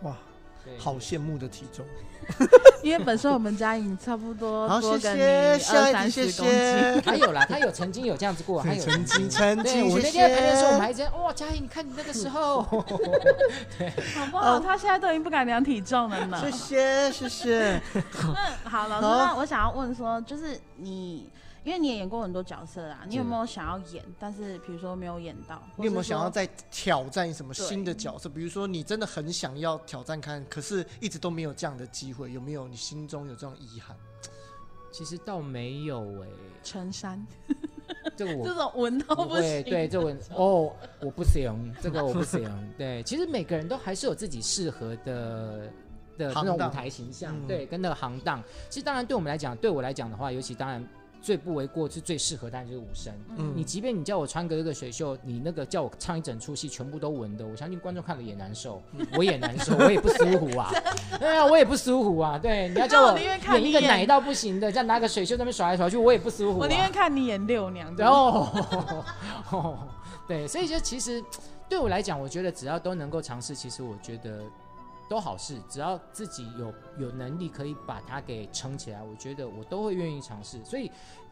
[0.02, 0.29] 哇，对，
[0.78, 1.84] 好羡慕的体重。
[2.84, 6.46] 因为本身我们家已经差不多好，多跟你谢谢，二三十公斤。
[6.54, 7.00] 谢。
[7.00, 10.80] 他有啦，他有曾经有这样子过，他有曾经，曾经，我那天在排练的时候，我们谢。
[10.80, 14.60] 还这样哇，嘉颖，你看你那个时候， 好不好？
[14.60, 16.38] 他现在都已经不敢量体重了呢。
[16.40, 17.82] 谢谢，谢谢。
[18.64, 21.28] 好，老师，好那我想要问说，就是你，
[21.64, 25.62] 因为你也演过很多角色啊，你有是没有想要演，但是比如说没有演到？
[25.76, 28.28] 你有没有想要再挑战什么新的角色？
[28.28, 32.66] 比如说，你真的很想要挑战看，可是一直都没有这样的机会，有没有？
[32.66, 33.96] 你心中有这种遗憾？
[34.92, 36.26] 其实倒没有哎、
[36.64, 37.24] 陈山？
[38.16, 39.62] 这个我这种闻都不行。
[39.64, 42.48] 对，这闻哦，我不行，这个我不行。
[42.78, 45.70] 对，其实每个人都还是有自己适合的
[46.16, 48.42] 的那行当种舞台形象，嗯对，跟那个行当。
[48.68, 50.84] 其实当然对我们来讲，对我来讲的话，尤其当然
[51.22, 53.12] 最不为过是最适合，当然就是武生。
[53.36, 58.82] 嗯你即便你叫我穿个这个水袖，你那个叫我唱一整出戏，全部都纹的，我相信观众看了也难受，
[59.16, 60.70] 我也难受，我也不舒服啊。
[61.20, 62.38] 对啊，我也不舒服啊。
[62.38, 66.62] 对，你要叫我演一个奶到不行的，这样拿个水袖在那边耍来耍去，我也不舒服、啊。
[66.62, 67.94] 我宁愿看你演六娘。
[67.96, 68.48] 然后，
[69.50, 69.78] 哦
[70.26, 71.22] 对，所以就其实
[71.68, 74.42] 对我来讲，我觉得只要都能够尝试，其实我觉得
[75.10, 75.60] 都好事。
[75.68, 80.64] 只要自己有有能力可以把它给撑起来，我觉得我都会愿意尝试。
[80.64, 80.88] 所以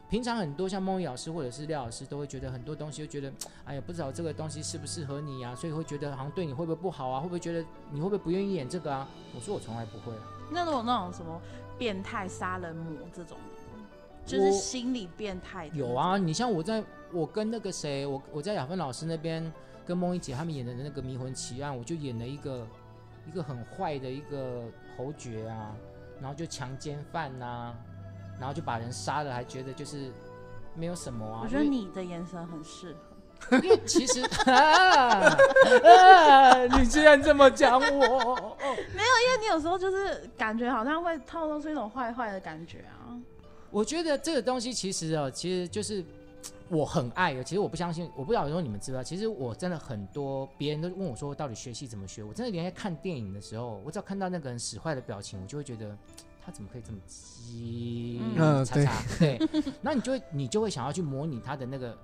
[0.09, 3.31] 平常很多像梦怡老师或者是廖老师都会觉得很多东西，就觉得
[3.63, 9.07] 哎呀，不知道这个东西适不适合你啊，所以会觉得好像对你会不会不好啊，会不会觉得你会不会不愿意演这个啊？
[9.33, 10.23] 我说我从来不会啊。
[10.51, 11.39] 那种那种什么
[11.77, 13.37] 变态杀人魔这种，
[14.25, 15.75] 就是心理变态的。
[15.77, 19.51] 有啊，你像我在我跟那个谁，我我在雅芬老师那边
[19.85, 22.67] 跟梦一姐他们演的那个《迷魂奇案》，我就演了一个
[23.29, 24.63] 一个很坏的一个
[24.97, 25.75] 侯爵啊，
[26.19, 27.75] 然后就强奸犯呐、
[28.39, 30.11] 然后就把人杀了，还觉得就是
[30.75, 31.41] 没有什么啊。
[31.43, 32.99] 我觉得你的眼神很适合。
[33.63, 35.37] 因为其实 啊
[35.85, 43.13] 啊，你居然这么讲我，哦因为你有时候就是感觉好像会透露出一种坏坏的感觉啊。
[43.69, 46.03] 我觉得这个东西其实哦，其实就是
[46.69, 47.43] 我很爱的。
[47.43, 52.23] 其实我不相信，我不知道说你们知不知道，其实我真的很多别人都问我说，到底学戏怎么学？
[52.23, 55.97] 我真的连在看电影的时候，我只要看到那个人使坏的表情，我就会觉得
[56.45, 59.03] 他怎么可以这么鸡嗯叉叉？
[59.19, 59.39] 对，
[59.81, 61.97] 那你就会你就会想要去模拟他的那个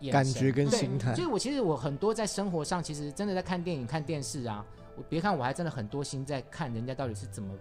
[0.00, 4.64] 眼感觉跟心态所以我其实我很多在生活上，其实真的在看电影、看电视啊。
[4.94, 7.54] 我别看我还真的很多心在看人家到底是怎么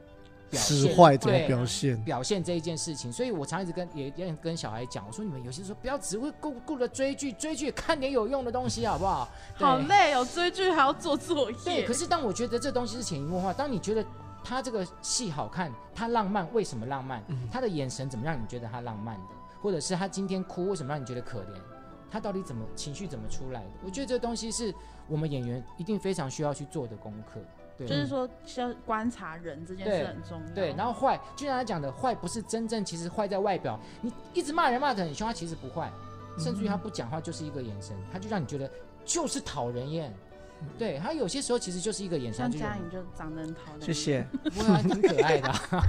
[0.51, 2.03] 表使现，坏怎么对表现？
[2.03, 9.27] 表现这一件事情，所以我常一直跟也也跟小孩讲，我说你们有些时候不要只会顾顾着追剧，追剧看点有用的东西好不好？
[9.57, 11.57] 对好累哦，追剧还要做作业。
[11.63, 14.05] 对，可是当我觉得这东西是潜移默化，当你觉得
[14.43, 17.23] 他这个戏好看，他浪漫，为什么浪漫？
[17.51, 19.35] 他的眼神怎么让你觉得他浪漫的？
[19.61, 21.55] 或者是他今天哭，为什么让你觉得可怜？
[22.09, 23.69] 他到底怎么情绪怎么出来的？
[23.85, 24.73] 我觉得这东西是
[25.07, 27.39] 我们演员一定非常需要去做的功课。
[27.77, 30.53] 对，就是说，需要观察人这件事很重要。
[30.53, 35.91] 对，然后坏，就像他讲的，坏不是真正其实坏在外表，你一直骂人骂得很凶，他其实不坏，
[36.37, 38.69] 甚至于他不讲话就是一个眼神，他就让你觉得
[39.05, 40.13] 就是讨人厌。
[40.77, 43.81] 对他有些时候其实就是一个眼神，像就嘉颖就长得很讨厌。
[43.81, 44.27] 谢谢。
[44.43, 45.83] 不过还挺可爱的啊、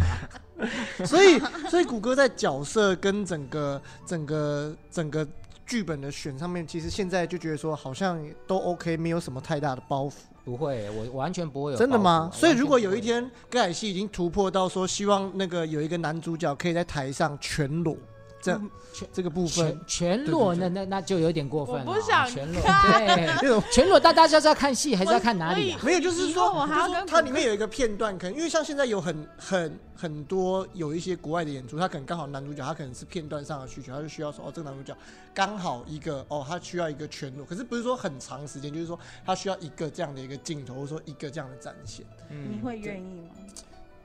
[1.04, 5.28] 所以，所以谷歌在角色跟整个、整个、整个
[5.66, 10.12] 剧本的选上面，其实现在就觉得说好像都 OK，没有什么太大的包袱。
[10.44, 12.28] 不会，我我完全不会有真的吗？
[12.32, 17.96] 所以如果有一，天歌仔戏已经突破到说，希望那个有一个男主角可以在台上全裸，
[18.42, 21.84] 这嗯全这个部分全全裸，那那那就有点过分了啊。
[21.86, 25.80] 我不想全裸，对， 全裸，大家是要看戏还是要看哪里啊？
[25.82, 26.66] 没有，就是说，
[27.06, 34.94] 它里面有一个片段，可能因为像现在有很很很多有一些国外的演出，他可能刚好男主角他可能是片段上的需求，他就需要说哦，这个男主角
[35.32, 42.04] 刚好一个哦，他需要一个全裸，可是不是说很长时间，就是说他需要一个这样的一个镜头，或者说一个这样的展现。
[42.28, 43.28] 嗯你会愿意吗？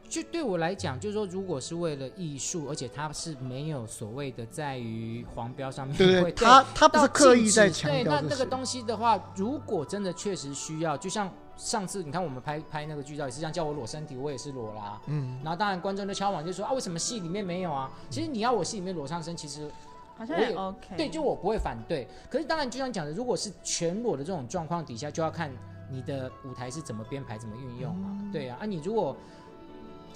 [0.10, 8.10] 就对我来讲，就是说，如果是为了艺术，而且它是没有所谓的在于黄标上面会对对，他他不是刻意在强，调这些。
[8.10, 15.02] 那那个东西的话，如果真的确实需要，就像上次你看我们拍拍那个剧照，也是这样叫我裸身体，我也是裸啦。
[15.08, 17.92] 嗯，然后当然观众就敲碗就说啊，为什么戏里面没有啊？
[18.10, 19.70] 其实你要我戏里面裸上身，其实
[20.16, 20.96] 好像也 OK。
[20.96, 22.08] 对，就我不会反对。
[22.30, 25.52] 可是当然就像讲的，如果是全裸的这种状况底下，就要看
[25.90, 28.30] 你的舞台是怎么编排、怎么运用嘛。
[28.32, 29.16] 对啊，啊你如果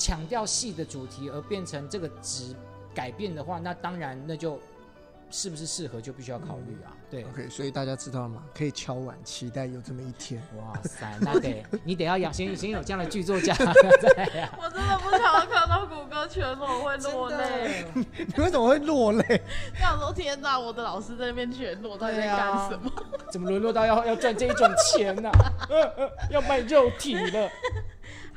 [0.01, 2.55] 强调戏的主题而变成这个值
[2.93, 4.59] 改变的话，那当然那就
[5.29, 6.89] 是不是适合就必须要考虑啊。
[7.09, 7.23] 对。
[7.25, 8.43] OK，所以大家知道了吗？
[8.53, 10.41] 可以敲碗，期待有这么一天。
[10.57, 17.85] 哇塞，那得 你得要养先先有这样的剧作家 我真的不想要看到谷歌全裸，我会落泪。
[17.93, 19.41] 你为什么会落泪？
[19.79, 22.91] 想说天哪，我的老师在那边全裸，到底在干什么？
[23.31, 25.31] 怎么沦落到要要赚这一种钱呢、
[25.69, 27.49] 呃 呃要卖肉体了。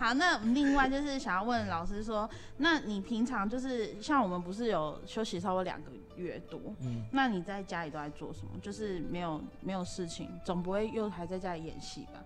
[0.04, 8.50] 好，那我们另外就是想要问老师说，那你平常就是像我们不是有休息超过两个月多，嗯，那你在家里都在做什么？
[8.60, 12.22] 就是没有没有事情，总不会又还在家里演戏吧？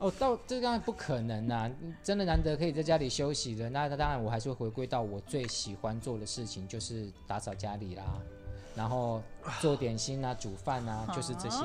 [0.00, 1.70] 哦，到这当然不可能啦、
[2.02, 8.02] 真的难得可以在家里休息的，那那当然我还是会回归到我最喜欢做的事情，就是打扫家里啦，
[8.80, 9.20] 然后
[9.60, 11.62] 做点心啊、煮饭啊，就是这些。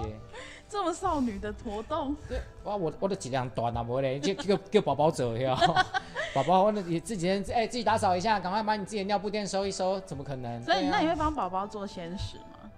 [0.67, 5.57] 这么少女的活动，对，哇，我我的质量短啊，不嘞，就叫叫宝宝走呀，
[6.35, 10.61] 宝宝，你自己先哎、自己打扫一下，赶快把你自己的尿布垫收一收，怎么可能？
[10.61, 12.69] 所以啊那你会帮宝宝做鲜食吗？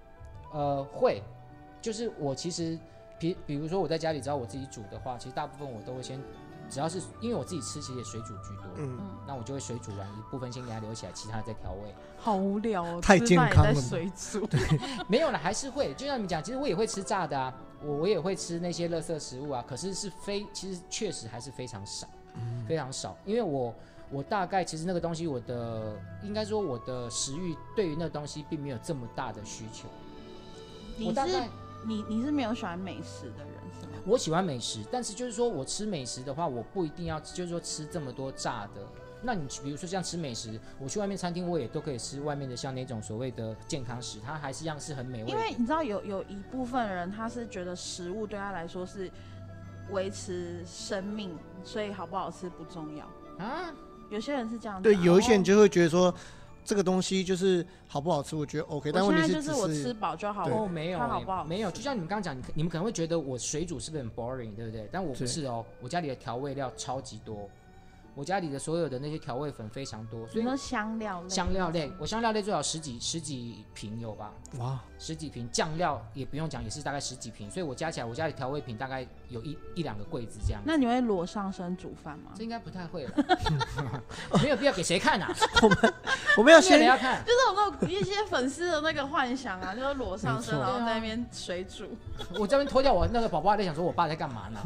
[0.53, 1.23] 呃，会，
[1.81, 2.77] 就是我其实，
[3.17, 6.21] 比比如说我在家里只要我自己煮的话，其实大部分我都会先，
[6.69, 11.93] 只要是因为我自己吃，其实也水煮居多，嗯，嗯，那我就会水煮完一部分先给它留起来，其他的再调味。
[12.19, 14.47] 好无聊哦，太健康了水煮。
[15.07, 22.07] 没有了，还是会，就像你们讲，其实我也会吃炸的啊，我我也会吃那些垃圾食物啊，可是是非，其实确实还是非常少，
[22.67, 23.73] 非常少，因为我
[24.09, 29.87] 我大概其实那个东西，我的应该说我的食欲对于那个东西并没有这么大的需求，
[30.97, 31.47] 我你是大概
[31.85, 33.93] 你你是没有喜欢美食的人是吗？
[34.05, 38.81] 我喜欢美食，但是就是说我吃美食的话，我不一定要就是说吃这么多炸的。
[39.21, 45.29] 那你比如说像吃美食，我去外面餐厅，我也都可以吃外面的像那种所谓的健康食，它还是一样是很美味。
[45.29, 49.09] 因为你知道有有一部分人他是觉得食物对他来说是
[49.89, 53.05] 维持生命，所以好不好吃不重要。
[53.43, 53.73] 啊，
[54.09, 55.01] 有些人是这样对，啊。
[55.01, 56.13] 有一些人就会觉得说
[56.67, 60.43] 这个东西就是好不好吃，我觉得 OK，但我现在问题只就是我吃饱就好。
[60.43, 64.85] 对哦，没有、欸，它好不好没有，就像你们刚刚讲，你你们可能会觉得我水煮是不是很 boring，对不对？
[64.91, 67.49] 但我不对是哦，我家里的调味料超级多，
[68.17, 71.29] 我家里的所有的那些调味粉非常多，所以什么香料类？
[71.29, 80.59] 香料类，我香料类最少十几十几瓶有吧，哇，十几瓶酱料也不用讲，也是大概十几瓶，所以我加起来我家里调味品大概有一一两个柜子这样。
[80.65, 82.31] 那你会裸上身煮饭吗？
[82.35, 83.11] 这应该不太会了，
[84.41, 85.31] 没有必要给谁看啊？
[86.35, 87.21] 我们要没有人先要看。
[87.25, 91.85] 就是我那种一些粉丝的那个幻想啊，就是裸上身，然后在那边水煮。
[92.39, 94.59] 我这边脱掉我那个宝宝还在想说，我爸在干嘛呢？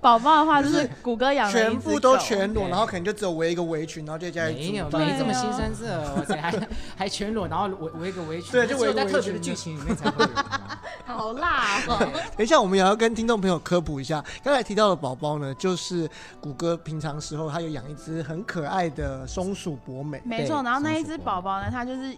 [0.00, 10.30] 宝宝的话就是谷歌养全部都全裸，然后可能就只有围一个围裙，然后就在家里没有，没这么啊新三色，哇塞，还还全裸，然后围围一个围裙，对就围在特别围裙的剧情里面才会有。
[11.06, 11.98] 好辣哦！
[12.36, 16.08] 等一下，我们也要跟听众朋友科普一下，刚才提到的宝宝呢，就是
[16.40, 22.16] 谷歌平常时候他有养一只很可爱的松鼠博美，没错，然后那一只宝宝呢，它就是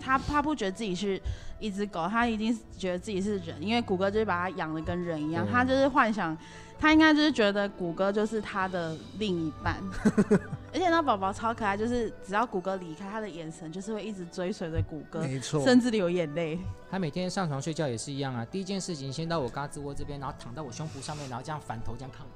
[0.00, 1.20] 它它不觉得自己是
[1.58, 6.36] 一只狗，它一定是觉得自己是人，因为谷歌就是把它养的跟人一样，对它就是幻想，
[6.80, 9.82] 它应该就是觉得谷歌就是他的另一半，
[10.72, 16.56] 而且那宝宝超可爱，就是只要谷歌离开，他的眼神就是会一直追随着谷歌，没错，甚至流眼泪。
[16.88, 22.30] 他每天上床睡觉也是一样啊，第一件事情先到我嘎吱窝这边，然后躺到我胸脯上面，然后这样反头这样看我。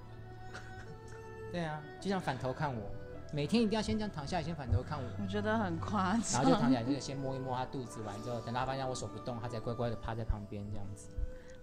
[1.52, 2.90] 对啊，就像反头看我，
[3.32, 11.06] 每天一定要先这样躺下来，先反头看我，我觉得很夸张然张后就躺下来，这个先摸一摸他肚子，完之后等他发现我手不动，他才乖乖的趴在旁边这样子。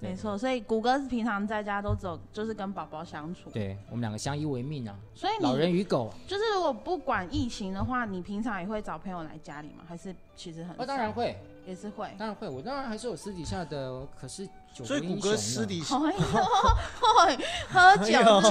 [0.02, 6.14] 对没错，所以谷歌平常在家都走就是跟宝宝相处，对我们两个相依为命啊，所以老人与狗。
[6.26, 9.84] 就是如果不管疫情的话，你平常也会找朋友来家里吗？
[9.88, 12.10] 还是其实很哦，当然会，也是会。
[12.18, 14.52] 当然会，我当然还是有私底下的，可是九
[14.86, 17.38] 所以谷歌私底 下哎呦，会
[17.72, 17.98] 喝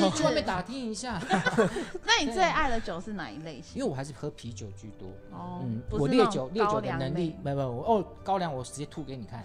[0.00, 0.44] 酒去外面？
[0.44, 1.20] 打听一下，
[2.04, 3.82] 那你最爱的酒是哪一类型因？
[3.82, 5.08] 为我还是喝啤酒居多。
[5.32, 9.44] 哦嗯，，我烈酒烈酒的能力，没有没有，我哦高粱我直接吐给你看，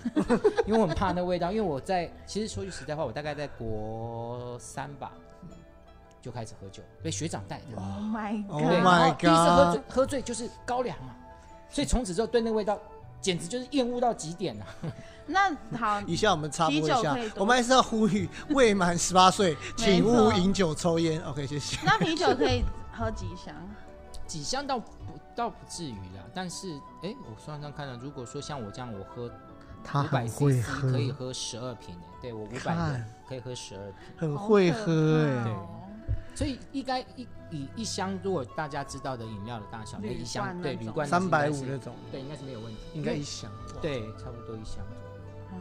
[0.66, 1.52] 因为我很怕那味道。
[1.52, 5.12] 因为我在其实说句实在话，我大概在国三吧
[6.22, 7.76] 就开始喝酒，被学长带的。
[7.76, 8.70] Oh my Oh god！
[8.70, 9.20] 对，my god！
[9.20, 11.16] 第一次喝醉喝醉就是高粱嘛，
[11.70, 12.80] 所以从此之后对那味道
[13.24, 14.66] 简直就是厌恶到极点啊。
[15.26, 21.20] 那好， 以下我们插播一下我们还是要呼吁未满十八岁，请勿错饮酒抽烟。
[21.24, 21.80] OK，谢谢。
[21.86, 23.56] 那啤酒可以喝几箱？
[24.28, 24.86] 几箱倒不
[25.36, 29.32] 倒不至于啦，但是哎，我算算看了，如果说像我这样，我喝
[29.84, 33.96] 他五百很会 CC 喝，可以喝十二瓶诶，对我五百的可以喝十二瓶。
[34.18, 35.56] 很会喝哎、
[36.36, 43.52] 所以应该一以一箱，如果大家知道的饮料的大小，那铝一箱对铝罐三百五那种，对，应该是没有问题，应该一箱。
[43.82, 44.84] 对，差不多一箱。
[45.52, 45.60] 嗯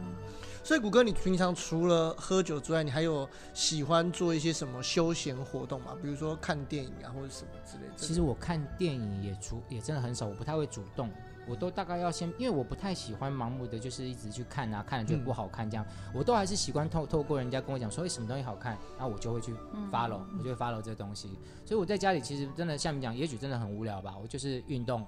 [0.65, 5.91] 所以谷歌，你平常除了喝酒之外，你还有喜欢做一些什么休闲活动吗？
[6.01, 7.93] 比如说看电影啊，或者什么之类的。
[7.97, 11.09] 其实我看电影也除也真的很少，我不太会主动，
[11.47, 21.29] 我都大概要先，因为我不太喜欢盲目的就是一直去看啊，看了觉得不好看这样，我都还是习惯透透过人家跟我讲说，哎，什么东西好看，然后我就会去嗯 follow，、我就会 follow 这个东西。
[21.65, 25.05] 所以我在家里其实真的像你讲，也许真的很无聊吧，我就是运动，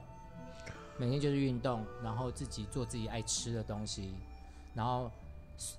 [0.97, 4.13] 每天就是运动，然后自己做自己爱吃的东西，
[4.73, 5.09] 然后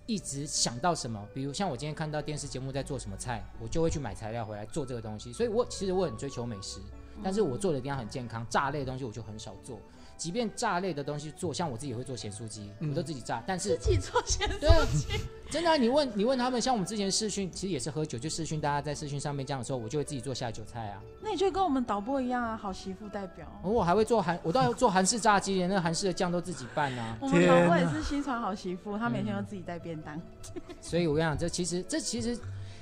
[0.06, 5.32] 一直想到什么，比如像我今天看到电视节目在做什么菜，我就会去买材料回来做这个东西。
[5.34, 6.80] 所以我其实我很追求美食，
[7.22, 9.78] 但是我做的一定要很健康，炸类的东西我就很少做。
[10.16, 21.02] 即便炸类的东西做，像我自己也会做咸酥鸡，嗯我都自己炸，但是自是己做咸酥鸡，真的啊、你问你问他们，像我们之前试训，其实也是喝酒，就试训大家在试训上面这样的时候，我就会自己做下酒菜啊。
[21.20, 23.46] 那你就跟我们导播一样啊，好媳妇代表。
[23.62, 27.16] 我还会做韩，我都要做韩式炸鸡，连那个韩式的酱都自己拌啊。
[27.22, 30.20] 我们导播也是新传好媳妇，她每天都自己带便当。
[30.80, 32.38] 所以我跟你讲，这其实这其实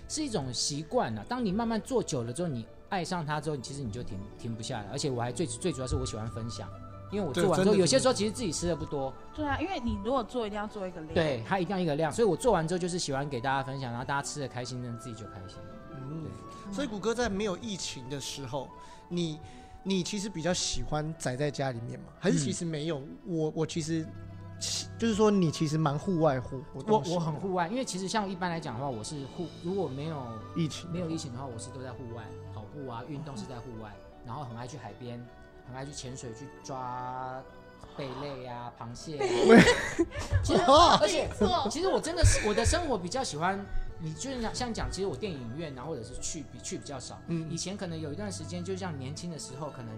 [0.08, 1.24] 是一种习惯啊。
[1.28, 4.86] 当你慢慢做久了之后，你爱上它之后，其实你就停停不下来。
[4.92, 6.68] 而且我还最最主要是我喜欢分享，
[7.14, 11.14] 因因为我做完之后，有些时候其实自己吃的不多，对啊，因为你如果做一定要做一个量。
[11.14, 15.58] 对，它一定要一个量，所以我做完之后就是喜欢给大家分享，然后大家吃的开心，那自己就开心。
[15.92, 16.26] 嗯，
[16.72, 18.68] 所以谷歌在没有疫情的时候，
[19.08, 19.38] 你
[19.84, 22.06] 你其实比较喜欢宅在家里面吗？
[22.18, 23.00] 还是其实没有？
[23.24, 24.04] 我我其实
[24.98, 30.20] 就是说你其实蛮户外户我我很户外，因为其实像一般来讲的话，我是户如果没有
[30.56, 33.94] 疫情没有疫情的话，我是都在户外跑步啊，运动是在户外，
[34.26, 35.24] 然后很爱去海边，
[35.66, 37.42] 很爱去潜水去抓
[37.96, 39.24] 贝类啊、螃蟹、啊。
[40.42, 41.28] 其实 哦而且
[41.70, 43.64] 其实我真的是我的生活比较喜欢，
[44.00, 47.20] 你就是像像讲，其实我电影院啊，或者是去比去比较少。
[47.28, 49.94] 嗯以前可能有一段时间，就像年轻的时候，可能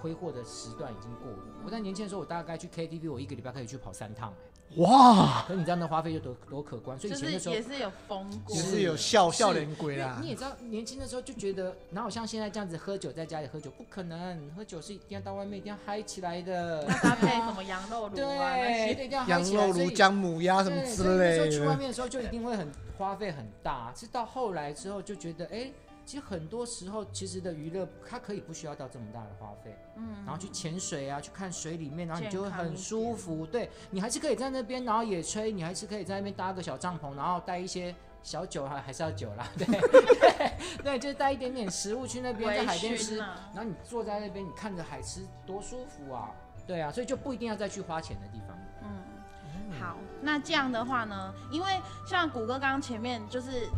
[0.00, 1.38] 挥霍的时段已经过了。
[1.64, 4.34] 我在年轻的时候，我大概去 KTV，我一个礼拜可以去跑三趟、欸，
[4.76, 8.60] 哇，可你这样的花费有多多可观，所以以前的时候就是也是有疯过也。
[8.60, 10.28] 是是有笑笑脸鬼啦你。
[10.28, 19.62] 也知道，年轻的时候就觉得哪有像现在这样子喝酒，在家里喝酒不可能，喝酒是一定要到外面一定要嗨起来的，那搭配什么羊肉对，炉啊那些，一定要嗨羊起来。
[19.62, 21.76] 肉炉、所以姜母鸭什么对，之所以那时候去外。
[21.76, 25.70] 面的时候就一定会很花费很大，是到后来之后就觉得，哎，
[26.06, 37.94] 其实很多时候其实的娱乐它可以不需要到这么大的花费，嗯，然后去潜水啊，去看水里面，然后你就会很舒服，对你还是可以在那边，然后野炊，你还是可以在那边搭个小帐篷，然后带一些。
[38.22, 40.52] 小酒还还是要酒啦， 对对
[40.82, 46.32] 对，就是带一点点食物去那边，在海边吃，然后你坐在那边，你看着海吃，多舒服啊！
[46.66, 48.58] 对啊，所以就不一定要再去花钱的地方。
[48.82, 53.68] 嗯，好，那这样的话呢，因为像谷歌刚刚前面就是，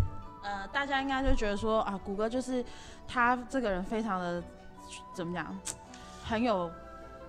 [0.49, 2.65] 呃，大家应该就觉得说啊，谷歌就是
[3.07, 4.43] 他这个人非常的
[5.13, 5.55] 怎么讲，
[6.25, 6.71] 很有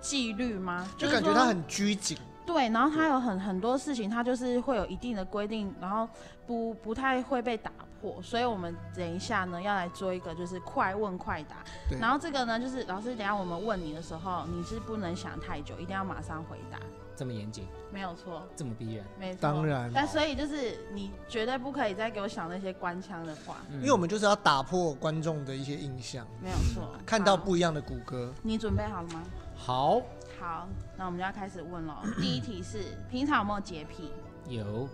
[0.00, 0.88] 纪律吗？
[0.96, 2.16] 就感觉他很拘谨，
[2.46, 6.08] 对，然后他有很很多事情，他就是会有一定的规定，然后
[6.46, 11.56] 不不太会被打破，所以我们等一下呢要来做一个就是快问快答，
[11.90, 11.98] 对。
[11.98, 16.78] 然后这个呢就是老师等一下我们问你的时候，你是不能想太久，一定要马上回答，
[17.20, 19.42] 这么严谨，没有错，这么逼人，没错。
[19.42, 26.96] 当然，但所以就是你绝对不可以再给我想那些官腔的话，因因为我们就是要打破观众的一些印象，没有错。
[27.04, 28.32] 看到，不一样的谷歌。
[28.42, 29.22] 你准备好了吗？
[29.54, 30.00] 好
[30.40, 30.66] 好，
[30.96, 32.02] 那我们就要开始问了。
[32.18, 34.10] 第一题是平常有没有洁癖？
[34.48, 34.88] 有。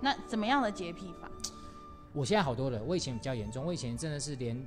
[0.00, 1.28] 那怎么样的洁癖法？
[2.12, 4.64] 我现在好多了，我以前比较严重，我以前真的是连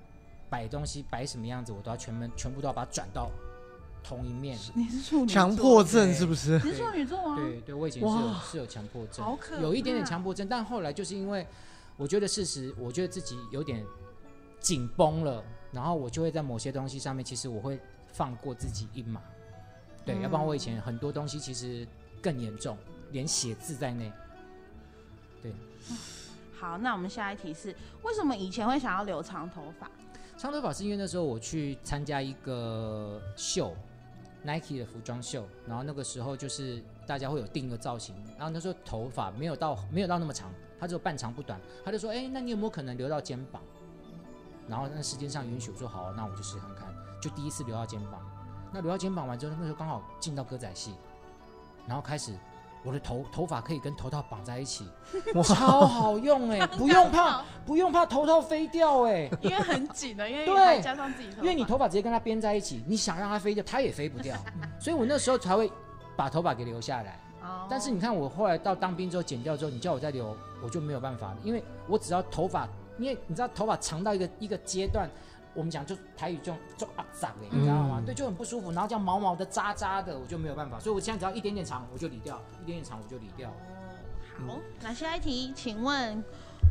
[0.50, 3.32] 摆东西摆什么样子，我都要全门全部都要把它转到
[4.08, 4.58] 同一面。
[4.74, 6.54] 你是处女座强迫症是不是？
[6.64, 7.36] 你是处女座吗？
[7.36, 11.46] 对对，我以前是有是有强迫症，好可有一点点强迫症，但后来就是因为
[11.98, 13.86] 我觉得事实，我觉得自己有点
[14.62, 15.44] 紧绷了，
[15.74, 17.78] 然后我就会在某些东西上面，其实我会
[18.14, 19.22] 放过自己一马。
[20.06, 21.86] 对，嗯要不然我以前很多东西其实
[22.22, 22.78] 更严重，
[23.12, 24.12] 连写字在内。
[25.44, 25.54] 对
[26.58, 29.92] 好，那我们下一题是为什么以前会想要留长头发？
[30.38, 33.76] 长头发是因为那时候我去参加一个秀
[34.48, 43.62] ，Nike 的服装秀，然后那个时候就是大家会有定一个造型，然后那时候头发没有到没有到那么长，他只有半长不短，他就说，哎，那你有没有可能留到肩膀？
[44.70, 46.88] 然后那时间上允许，我说好、那我就试看看，
[47.22, 48.22] 就第一次留到肩膀。
[48.74, 50.94] 那留到肩膀完之后，那时候刚好进到歌仔戏，
[51.86, 52.34] 然后开始
[52.88, 54.86] 我的头头发可以跟头套绑在一起，
[55.44, 60.82] 超好用哎、 不用怕，不用怕头套飞掉哎、因为很紧的，因为对。
[60.82, 64.38] 加上自己头，因为你头发直接跟它编在一起，你想让它飞掉，它也飞不掉，
[64.80, 65.70] 所以我那时候才会
[66.16, 67.20] 把头发给留下来。
[67.42, 70.34] 哦，但是你看，我后来到当兵之后剪掉之后，你叫我再留，
[70.64, 72.68] 我就没有办法了，因为我只要头发，
[72.98, 75.10] 因为你知道头发长到一个一个阶段，
[75.58, 77.98] 我们讲就台语就就啊长哎，你知道吗？
[78.00, 83.50] 嗯对，就很不舒服，然后这样毛毛的渣渣的，我就没有办法，所以我现在只要一点点长我就理掉，一点点长我就理掉。
[83.50, 86.24] 哦，好，那下一题，请问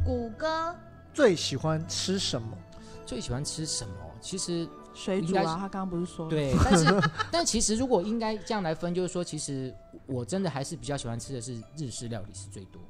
[0.05, 0.73] 谷歌
[1.13, 2.57] 最喜欢吃什么？
[3.05, 3.95] 最喜欢吃什么？
[4.21, 9.75] 其实水煮啊他刚刚不是说，对，但是 但其实如果应该这样来分，就是说，其实
[10.07, 12.81] 我真的还是比较喜欢吃的是日式料理是最多，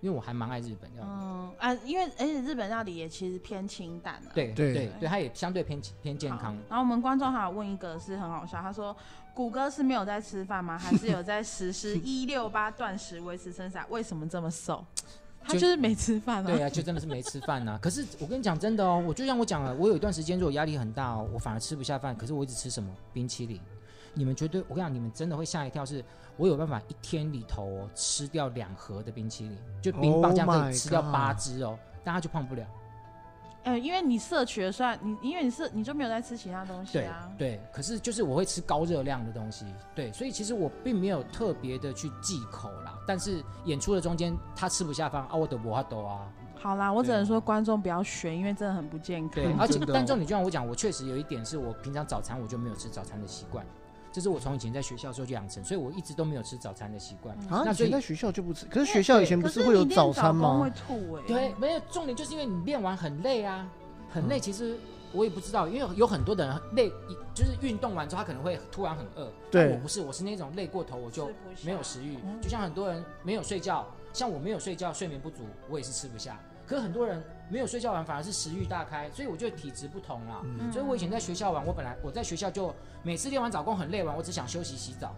[0.00, 1.10] 因为我还蛮爱日本料理。
[1.10, 4.30] 嗯啊，因为而且日本料理也其实偏清淡啊。
[4.34, 6.56] 对对对对，它也相对偏偏健康。
[6.68, 8.96] 然后我们观众还有问一个是很好笑，他说
[9.34, 10.78] 谷歌是没有在吃饭吗？
[10.78, 13.84] 还是有在实施 一六八断食维持身材？
[13.88, 14.84] 为什么这么瘦？
[15.40, 16.46] 他就就是没吃饭啊。
[16.46, 23.60] 对啊，就真的是没吃饭呐、可是我跟你讲真的哦，我就像我讲了，我有一段时间如果压力很大哦，我反而吃不下饭，可是我一直吃什么冰淇淋。
[24.14, 26.04] 你们绝对，我跟你讲，你们真的会吓一跳是，
[26.38, 32.64] 我有办法一天里头哦吃掉两盒的冰淇淋，就冰棒 Oh 这样可以吃掉八只哦，但它就胖不了。
[33.64, 37.30] 呃，因为你摄取了算你，因为你是你就没有在吃其他东西对啊。
[37.36, 42.96] 对，可是就是我会吃高热量的东西，对，所以其实我并没有特别的去忌口啦。
[43.06, 49.30] 但是演出的中间他吃不下饭啊，我的我哈抖啊，好啦，我只能说观众不要学，因为真的很不健康。
[49.34, 53.66] 对，而且但重点就像我讲，我确实有一点是我平常早餐我就没有吃早餐的习惯，
[54.10, 57.36] 这是我从以前在学校的时候就养成，所以我一直都没有吃早餐的习惯。
[57.48, 60.70] 啊，那所以在学校就不吃，可是学校以前不是会有早餐吗功会？
[60.70, 63.68] 吐哎、对，没有重点就是因为你练完很累啊，
[64.10, 64.38] 很累。
[64.38, 64.76] 嗯其实
[65.12, 66.90] 我也不知道，因为有很多的人累，
[67.34, 69.30] 就是运动完之后他可能会突然很饿。
[69.50, 71.30] 对我不是，我是那种累过头我就
[71.64, 72.40] 没有食欲嗯。
[72.40, 76.38] 就像很多人没有睡觉，像我没有睡觉，睡眠不足，我也是吃不下。
[76.68, 80.42] 可是很多人没有睡觉完反而是食欲大开，所以我觉得体质不同啦。
[80.44, 85.16] 嗯所以我以前在学校玩，我本来我在学校就每次练完早功很累完，我只想休息洗澡，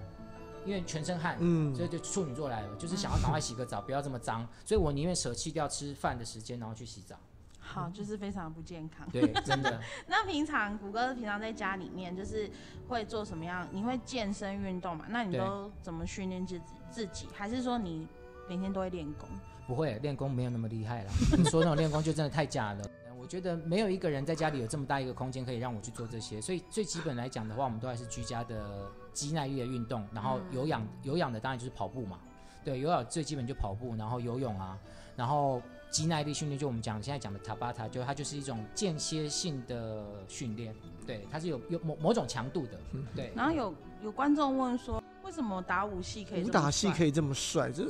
[0.64, 1.36] 因为全身汗。
[1.40, 7.16] 嗯所以就处女座来了，就是想要赶快洗个澡，不要这么脏，所以我宁愿舍弃掉吃饭的时间，然后去洗澡。
[7.58, 9.08] 好，就是非常不健康。
[9.10, 9.80] 对，真的。
[10.08, 12.50] 那平常谷歌平常在家里面就是
[12.88, 13.68] 会做什么样？
[13.70, 15.04] 你会健身运动嘛？
[15.08, 17.26] 那你都怎么训练自己自己？
[17.32, 18.08] 还是说你
[18.48, 19.28] 每天都会练功？
[19.70, 21.12] 不会，练功没有那么厉害了。
[21.38, 22.84] 你说那种练功就真的太假了。
[23.16, 32.18] 我觉得没有一个人在家里有这么大一个空间可以让我去做这些，所以最基本来讲的话，我们都还是居家的肌耐力的运动，然后有氧有氧的当然就是跑步嘛。
[32.64, 34.76] 对，有氧最基本就跑步，然后游泳啊，
[35.14, 40.74] 然后肌耐力训练就我们讲现在讲的塔巴塔，就它就是一种间歇性的训练，
[41.06, 42.80] 对，它是有有某某种强度的，
[43.14, 43.30] 对。
[43.36, 46.42] 然后有有观众问说，为什么打武戏可以？
[46.42, 47.08] 武打戏可以？
[47.08, 47.84] 以这么帅，这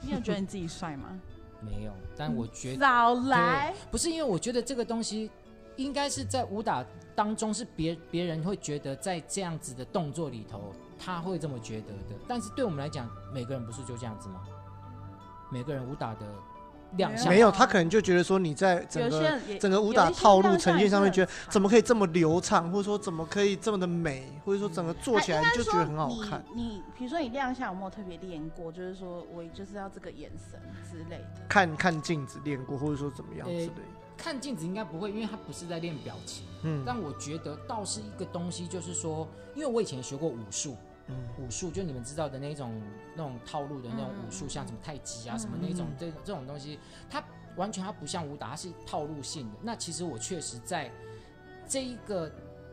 [0.00, 1.18] 你有觉得你自己帅吗？
[1.60, 5.30] 没有，但我觉得 早来，不是因为我觉得这个东西
[5.76, 6.84] 应该是在武打
[7.14, 14.42] 当中是别别人会觉得在这样子的动作里头他会这么觉得的，但是对我们来讲，每个人不是就这样子吗？
[15.50, 16.20] 每个人武打的
[16.96, 26.42] 亮相没有，他可能就觉得说你在整个整个武打套路呈现上面，觉得怎么可以这么流畅，或者说怎么可以这么的美，或者说整个做起来就觉得很好看。
[26.54, 28.70] 你你比如说你亮相有没有特别练过？
[28.72, 30.60] 就是说我就是要这个眼神
[30.90, 31.42] 之类的。
[31.48, 33.72] 看看镜子练过，或者说怎么样之类的。
[34.16, 36.44] 看镜子应该不会，因为他不是在练表情。
[36.62, 40.89] 嗯但我觉得倒是一个东西，就是说，因为我以前学过武术，嗯
[41.38, 42.80] 武术就你们知道的那种
[43.14, 44.48] 那种套路的那种武术，嗯。
[44.48, 47.22] 像什么太极啊、嗯什么那种这这种东西，它
[47.56, 49.58] 完全它不像武打，它是套路性的。
[49.62, 50.90] 那其实我确实在
[51.66, 52.30] 这一个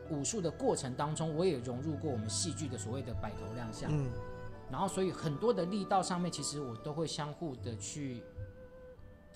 [0.10, 4.10] 武术的过程当中，我也融入过我们戏剧的所谓的摆头亮相，嗯。
[4.70, 8.22] 然后所以很多的力道上面，其实我都会相互的去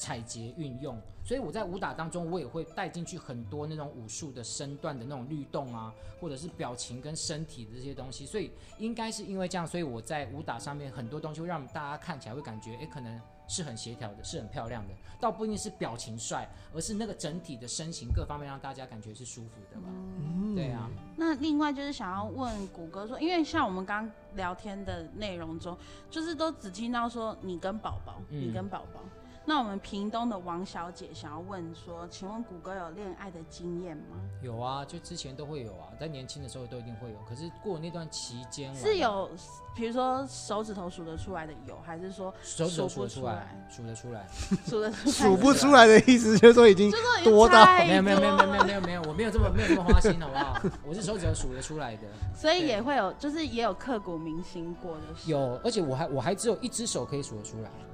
[0.02, 19.88] 采撷运用，所以我在武打当中，我也会带进去很多那种武术的身段的那种律动啊，或者是表情跟身体的这些东西，所以应该是因为这样，所以我在武打上面很多东西会让大家看起来会感觉，哎，可能是很协调的，是很漂亮的，倒不一定是表情帅，而是那个整体的身形各方面让大家感觉是舒服的吧？
[19.88, 20.56] 嗯。
[20.56, 25.78] 对啊，那另外就是想要问谷歌说，因为像我们刚刚聊天的内容中，
[26.10, 28.48] 就是都只听到说你跟宝宝，嗯。
[28.48, 29.00] 你跟宝宝。
[29.44, 34.18] 那我们屏东的王小姐想要问说，请问谷歌有恋爱的经验吗？
[34.42, 39.30] 有啊，就之前都会有啊，在年轻的时候都一定会有，可是过那段期间是有，
[39.76, 44.28] 比如说手指头数得出来的有，还是说手指头数不出数得出来来，数得出来。
[44.68, 45.10] 数得出？
[45.12, 46.92] 数不出来的意思就是说已经
[47.24, 50.62] 多到没有没有没有没有没有没有没有，我没有这么没有这么花心，好不好？
[50.86, 52.04] 我是手指头数得出来的，
[52.36, 55.02] 所以也会有，就是也有刻骨铭心过的。
[55.26, 57.91] 有，而且我还我还只有一只手可以数得出来，确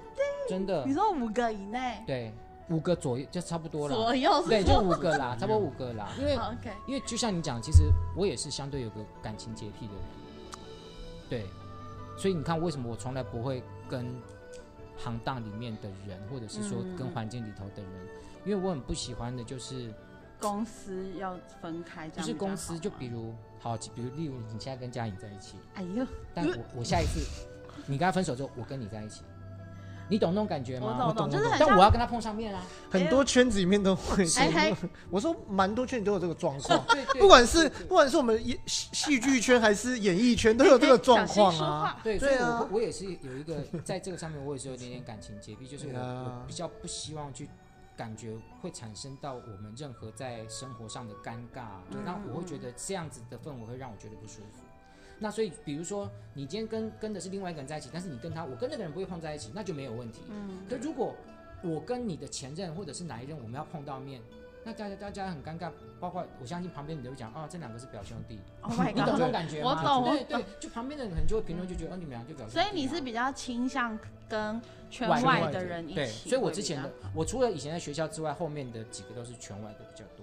[0.00, 0.24] 定？
[0.48, 0.84] 真的。
[0.86, 2.02] 你，说五个以内？
[2.06, 2.32] 对，
[2.70, 7.84] 五个左右就差不多了，左右是对，就五个啦， 差不多五个啦，因为 OK，因为就像你讲，其实
[8.16, 10.02] 我也是相对有个感情洁癖的人，
[11.28, 11.46] 对，
[12.16, 14.06] 所以你看为什么我从来不会跟
[14.96, 16.96] 行当里面的人，或者是说嗯。
[16.96, 17.92] 跟环境里头的人，
[18.44, 19.92] 因为我很不喜欢的就是
[20.40, 27.20] 公司要分开，这不样比较是公司，吗就比如好，比如例如你现在跟嘉颖在一起，哎呦，但我我下一次
[27.86, 29.22] 你跟他分手之后，我跟你在一起，
[30.08, 30.86] 你懂那种感觉吗？
[30.86, 34.26] 我懂我懂，懂就是很但我要跟他碰上面啊，很多圈子里面都会。
[34.38, 34.74] 哎，
[35.10, 42.00] 我说蛮多圈子都有这个状况， 对对，不管是不管是我们演戏戏剧圈还是演艺圈，都有这个状况啊。
[42.02, 47.48] 对，所以啊我我也是有一个在这个上面，我也是有一点点感情洁癖，就是我啊我比较不希望去
[47.96, 48.32] 感觉
[48.62, 54.62] 会产生到我们任何在生活上的尴尬，嗯那我会觉得这样子的氛围会让我觉得不舒服。
[55.18, 60.20] 那所以，比如说你今天跟跟的是另外一个人在一起，但是你跟他，我跟那个人不会碰在一起，那就没有问题。
[60.30, 61.14] 嗯，可如果
[61.62, 64.20] 我跟你的前任或者是哪一任我们要碰到面，
[64.64, 69.70] 那大家大家很尴尬，包括我相信旁边你都会讲啊，这两个是表兄弟，Oh my 你懂这种感觉吗？
[69.70, 72.62] 我懂对对，就旁边的人可能就会评论，就觉得哦，你们俩就表兄弟啊。
[72.62, 73.98] 所以你是比较倾向
[74.28, 74.60] 跟
[74.90, 80.17] 圈外的的人一起对，所以我之前的我除了以前在学校之外，后面的几个都是圈外的比较多。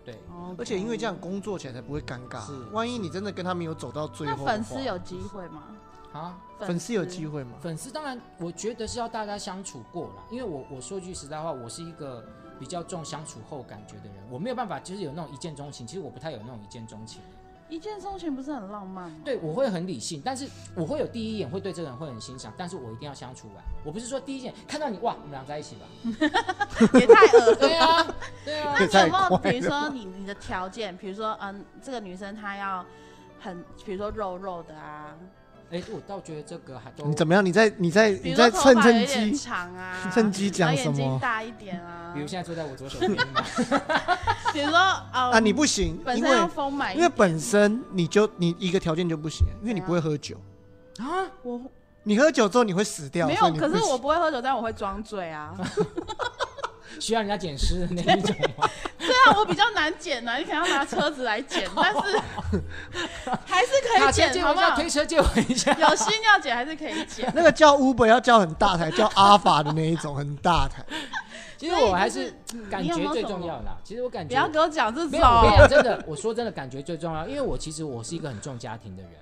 [0.00, 2.52] 嗯，对，哦，而且因为这样工作起来才不会尴尬是。
[2.72, 5.62] 万一你真的跟他没有走到最那后的话，粉丝有机会吗？
[6.12, 7.52] 啊，粉丝有机会吗？
[7.60, 12.26] 粉丝当然我觉得是要大家相处过啦，因为我我说句实在话，我是一个
[12.58, 17.22] 比较重相处后感觉的人，我没有办法就是有那种一见钟情，其实我不太有那种一见钟情。
[17.70, 19.16] 一见钟情不是很浪漫吗？
[19.24, 23.64] 对，我会很理性，但是我会有第一眼会对这个人会很欣赏，但是我一定要相处完。
[23.84, 25.86] 我不是说第一眼看到你哇，我们俩在一起吧？
[26.98, 28.06] 也太恶对啊，
[28.44, 32.84] 对啊那，你有没有，比如说你你的条件，比如说嗯，这个女生她要
[33.40, 35.14] 很，比如说肉肉的啊，
[35.70, 37.44] 哎，我倒觉得这个还都你怎么样？
[37.44, 43.40] 你在你在你在趁趁机，长啊，趁机讲什么大一点啊，比如现在坐在我左手边嘛，
[44.52, 45.38] 比如说哦 啊？
[45.38, 50.36] 你不行，因本身丰满，因为本身你就你一个条件就不行，因为你不会喝酒。
[50.98, 51.60] 啊，我
[52.02, 55.54] 你喝酒之后你会死掉，没有，可是我不会喝酒，但我会装醉啊。
[56.98, 58.68] 需要人家捡尸的那一种吗？
[58.98, 62.18] 对啊，我比较难捡啊，你可能要拿车子来捡，但是
[63.44, 64.74] 还是可以捡，好不好？
[64.74, 65.72] 推车借我一下。
[65.78, 67.30] 有心要捡还是可以捡。
[67.34, 70.84] 那个叫 Uber 要叫很大台，叫阿法的那一种很大台。
[71.56, 72.32] 其实我还是
[72.70, 73.76] 感觉最重要啦。
[73.84, 79.12] 其实我感觉不要给我讲这种没有，我跟你讲真的，我说真的，感觉最重要，因为我其实我是一个很重家庭的人，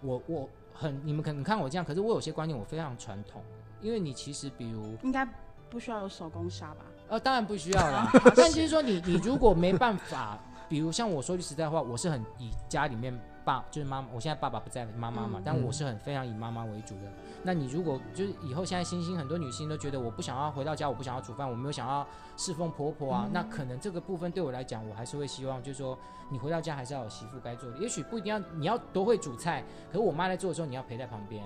[0.00, 3.42] 我我很你们可能看我这样，可是我有些观念我非常传统，
[3.82, 5.26] 因为你其实比如应该
[5.68, 6.76] 不需要有手工纱吧？
[7.08, 10.38] 呃，当然不需要啦， 但就是说你你如果没办法，
[10.68, 15.42] 比如像我说句实在话，我是很以家里面爸就是妈妈，我现在爸爸不在妈妈嘛，嗯。
[15.44, 17.02] 但我是很非常以妈妈为主的。
[17.44, 22.04] 那你如果就是以后现在新兴很多女性都觉得我不想要回到家，我不想要煮饭，我没有想要
[22.36, 25.96] 侍奉婆婆啊，那可能这个部分对我来讲，我还是会希望就是说
[26.28, 31.44] 你回到家还是要有媳妇该做的，也许不一定要你要多会煮菜，可是我妈在做的时候你要陪在旁边，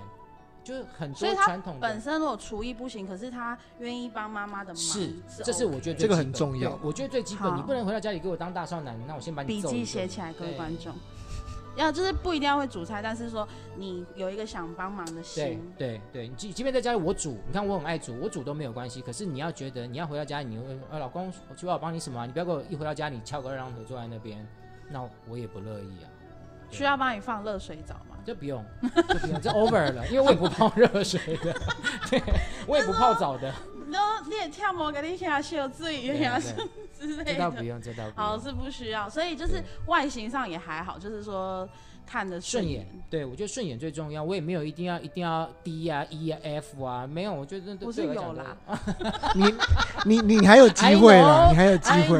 [0.63, 1.99] 就是很多传统的本。
[1.99, 10.93] 身如果厨艺不行，可是他愿意帮妈妈的忙，是，这是我觉得这个很重要我觉得最基本，你不能回到家里给我当大少奶，那我先把你笔记写起来，各位观众。
[11.77, 13.47] 要就是不一定要会煮菜，但是说
[13.77, 19.01] 你有一个想帮忙的对心，对对，你即即便在家里我煮，你看我很爱煮，我煮都没有关系。
[19.01, 24.45] 可是你要觉得你要回到家，你会呃老公，我需要我帮你什么啊、你不要给我一回到家你翘个二郎腿坐在那边，
[24.89, 26.11] 那我也不乐意啊。
[26.69, 28.10] 需要帮你放热水澡吗？
[28.25, 31.53] 就不用，就不用，这 over 了，因为我也不泡热水的，
[32.09, 32.21] 对
[32.67, 33.53] 我也不泡澡的，
[33.91, 37.33] 然后你也跳模给你下秀自己对啊下对之类的。
[37.33, 38.13] 这倒不用，这倒不用。
[38.15, 41.67] 好是不需要，所以就是外形上也还好，就是说
[42.05, 44.23] 看得眼顺眼。，对我觉得顺眼最重要。
[44.23, 48.55] 我也没有一定要一定要 D 啊、E 啊、F 啊，没有，我觉得这我是有啦
[49.35, 49.53] 你
[50.05, 52.19] 你你还有机会，know，你还有机 I 会。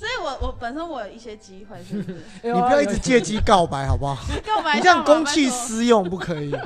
[0.00, 2.12] 所以我我本身我有一些机会，是不是？
[2.42, 4.16] 你 你不要一直借机告白好不好？
[4.46, 6.50] 告白你这样公器私用不可以。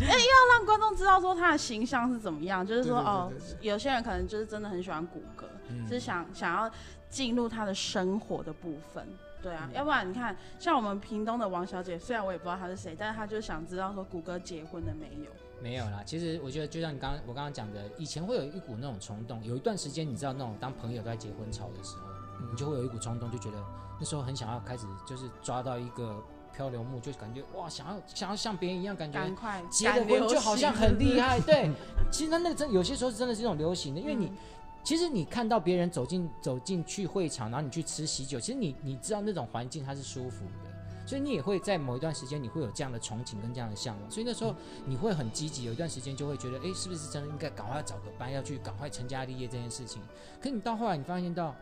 [0.00, 3.30] 要让观众知道说他的形象是怎么样，就是说哦
[3.60, 6.68] 有些人可能就是真的很喜欢骨骼，嗯是想想要
[7.08, 9.06] 进入他的生活的部分。
[9.40, 15.30] 对啊，嗯要不然你看，像我们屏东的王小姐，虽然我也不知道她是谁，但是她就想知道说谷歌结婚了没有？
[15.62, 22.08] 没有啦，其实我觉得就像你刚刚我刚刚讲的，以前会有一股那种冲动，有一段时间你知道那种当朋友都在结婚潮的时候，
[22.50, 23.62] 你就会有一股冲动，就觉得
[23.98, 26.22] 那时候很想要开始就是抓到一个
[26.54, 31.38] 漂流木，就感觉哇，想要想要像别人一样，感觉赶快结了婚就好像很厉害。
[31.40, 31.70] 对，
[32.10, 34.26] 其实那那个真有些时候真的是一种流行的，因为你。
[34.26, 34.36] 嗯
[34.82, 40.69] 其实你看到别人走进走进去会场，然后你去吃喜酒，其实你你知道那种环境它是舒服的，
[41.10, 44.54] 所以你也会在某一段时间你会有这样的憧憬跟这样的向往，所以那时候
[44.86, 50.00] 你会很积极，有一段时间就会觉得，哎，是不是真的应该赶快找个班，要去赶快成家立业这件事情？
[50.40, 51.52] 可你到后来你发现到，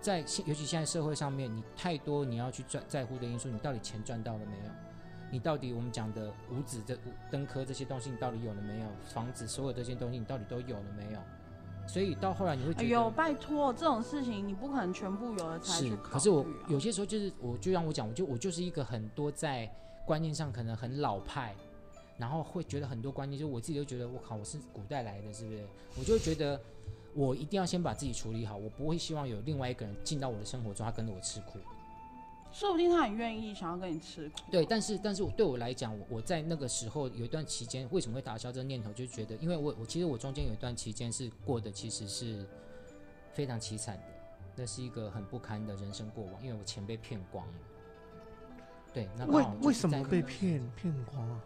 [0.00, 4.72] 在现尤其现在社会上面，你太多你要去赚在乎的因素，你到底钱赚到了没有？
[5.30, 6.96] 你到底我们讲的五子这
[7.30, 8.86] 灯科这些东西，你到底有了没有？
[9.04, 11.20] 房子所有这些东西，你到底都有了没有？
[11.86, 16.10] 所以到后来你会觉得，哎呦，拜托，这种事情你不可能全部有了才去是，考虑、啊。
[16.12, 19.70] 可是我有些时候就是，我就让我讲，我就我就是一个很多在
[20.06, 21.54] 观念上可能很老派，
[22.16, 25.64] 然后会觉得很多观念，就我自己都觉得我靠，我是古代来的，是不是？
[25.98, 26.60] 我就会觉得
[27.14, 31.58] 我一定要先把自己处理好，我不会希望有另外一个人进到我的生活中，他跟着我吃苦。
[32.52, 34.40] 说不定他很愿意想要跟你吃苦。
[34.50, 42.46] 对，但是但是对我来讲，我我在那个时候有一段期间，为什么会打消这个念头，就觉得，因为我我其实我中间有一段期间是过得其实是
[43.32, 44.02] 非常凄惨的，
[44.54, 47.54] 那是一个很不堪的人生过往，因为我钱被骗光了。
[48.92, 51.40] 对，那为为什么被骗骗光啊？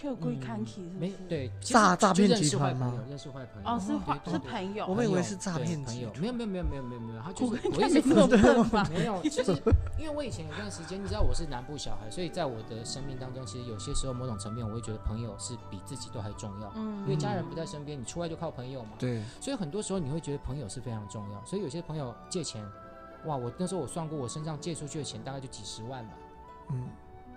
[0.00, 1.10] Q 贵看 key 是不是？
[1.10, 4.86] 没对诈诈骗就认识集团吗坏朋友认识坏朋友哦，是是朋友。
[4.86, 8.88] 我们以为是诈对骗集朋友，团没有没有没有没有没有没有，他就是我应我一直没这么笨吧？
[8.94, 9.50] 没有，其实
[9.98, 16.72] 因为我以前有段时间，你知道我是南部小孩，所以在我的生命当中，其实有些时候某种层面，我会觉得朋友是比自己都还重要。
[16.76, 18.90] 嗯因为家人不在身边，你出外就靠朋友嘛。
[18.98, 21.44] 对，所以很多时候你会觉得朋友是非常重要。
[21.44, 22.64] 所以有些朋友借钱，
[23.24, 26.14] 哇，我那时候我算过，我身上借出去的钱大概就几十万吧。
[26.70, 26.84] 嗯，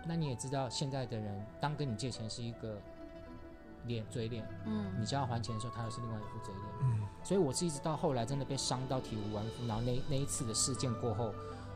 [0.05, 2.77] 那你也知道，现在的人当跟你借钱是一个
[3.85, 6.65] 脸嘴脸，嗯你叫他还钱的时候，他又是另外一副嘴脸。
[6.81, 11.33] 嗯，所以我是一直到后来真的被伤到体无完肤，然后那那一次的事件过后，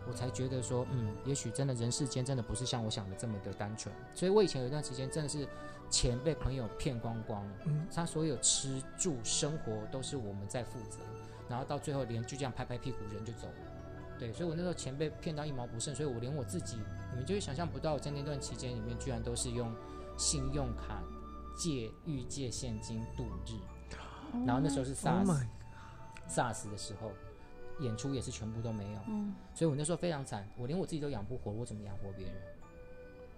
[0.07, 3.93] 我才觉得说，嗯，也许真的人世间真的不是像我想的这么的单纯。
[4.13, 5.47] 所以我以前有一段时间真的是
[5.89, 10.99] 钱被朋友骗光光，嗯他所有吃住生活都是我们在负责，
[11.47, 13.53] 然后到最后连就这样拍拍屁股人就走了。
[14.17, 16.77] 对，所以我那时候钱被骗到一毛不剩，所以我连我自己，
[17.11, 19.73] 你们就会想象不到，在那段期间里面，居然都是用
[20.17, 21.03] 信用卡
[21.57, 23.59] 借预借现金度日。
[24.45, 27.11] 然后那时候是 Oh SARS、my，SARS 的时候，
[27.79, 32.35] 演出也是全部都没有，嗯，所以我那时候非常惨，我连我自己都养不活，我怎么养活别人？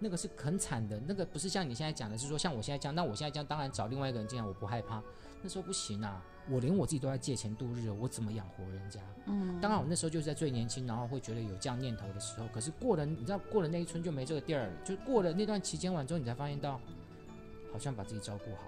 [0.00, 5.02] 那个是很惨的，那个不是像你现在讲的，是说像我现在这样，那我现在这样当然找另外一个人进来，我不害怕。
[5.42, 9.00] 那时候不行啊，我连我自己都在借钱度日，我怎么养活人家？
[9.26, 12.46] 嗯，当然，我那时候就是在最年轻，然后会觉得有这样念头的时候。
[12.48, 16.80] 可是过了，你知道过了那一村就没这个地儿了，就过了那段期间完之后，你才发现到，
[17.72, 18.62] 好像把自己照顾好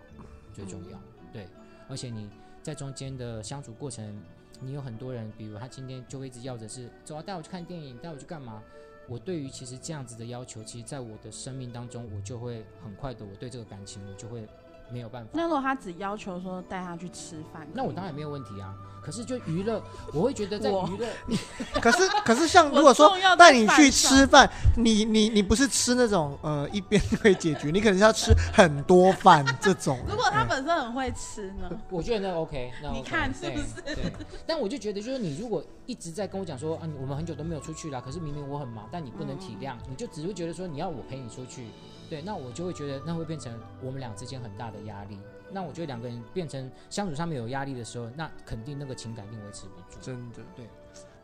[0.52, 0.98] 最重要。
[1.32, 1.48] 对，
[1.88, 2.28] 而且你
[2.62, 4.22] 在中间的相处过程，
[4.60, 8.62] 你有很多人，比如他今天就会一直要着是走啊，带我去看电影，带我去干嘛？
[9.08, 14.46] 我对于其实这样子的要求，其实在我的生命当中，我就会很快的，我对这个感情我就会
[14.92, 15.30] 没有办法。
[15.32, 18.74] 那如果他只要求说带他去吃饭，那我当然没有问题啊。
[19.02, 19.82] 可是就娱乐，
[20.12, 21.06] 我会觉得在娱乐，
[21.80, 29.98] 可是可是像如果说带你去吃饭，你你你不是吃那种呃一边就可以解决， 你可能是要吃很多饭这种。
[30.08, 31.70] 如果他嗯本身很会吃呢？
[31.90, 34.12] 我觉得那 OK，那 OK, 你看是不是对？
[34.46, 41.66] 但我就觉得，就是你如果一直在跟我讲说啊，我们很久都没有出去了，可是明明我很忙，但你不能体谅，你就只会觉得说你要我陪你出去，
[42.08, 45.18] 对，那我就会觉得那会变成我们俩之间很大的压力。
[45.52, 49.98] 那我觉得两个人变成相处上面有压力的时候，那肯定那个情感一定维持不住。
[50.00, 50.68] 真的，对，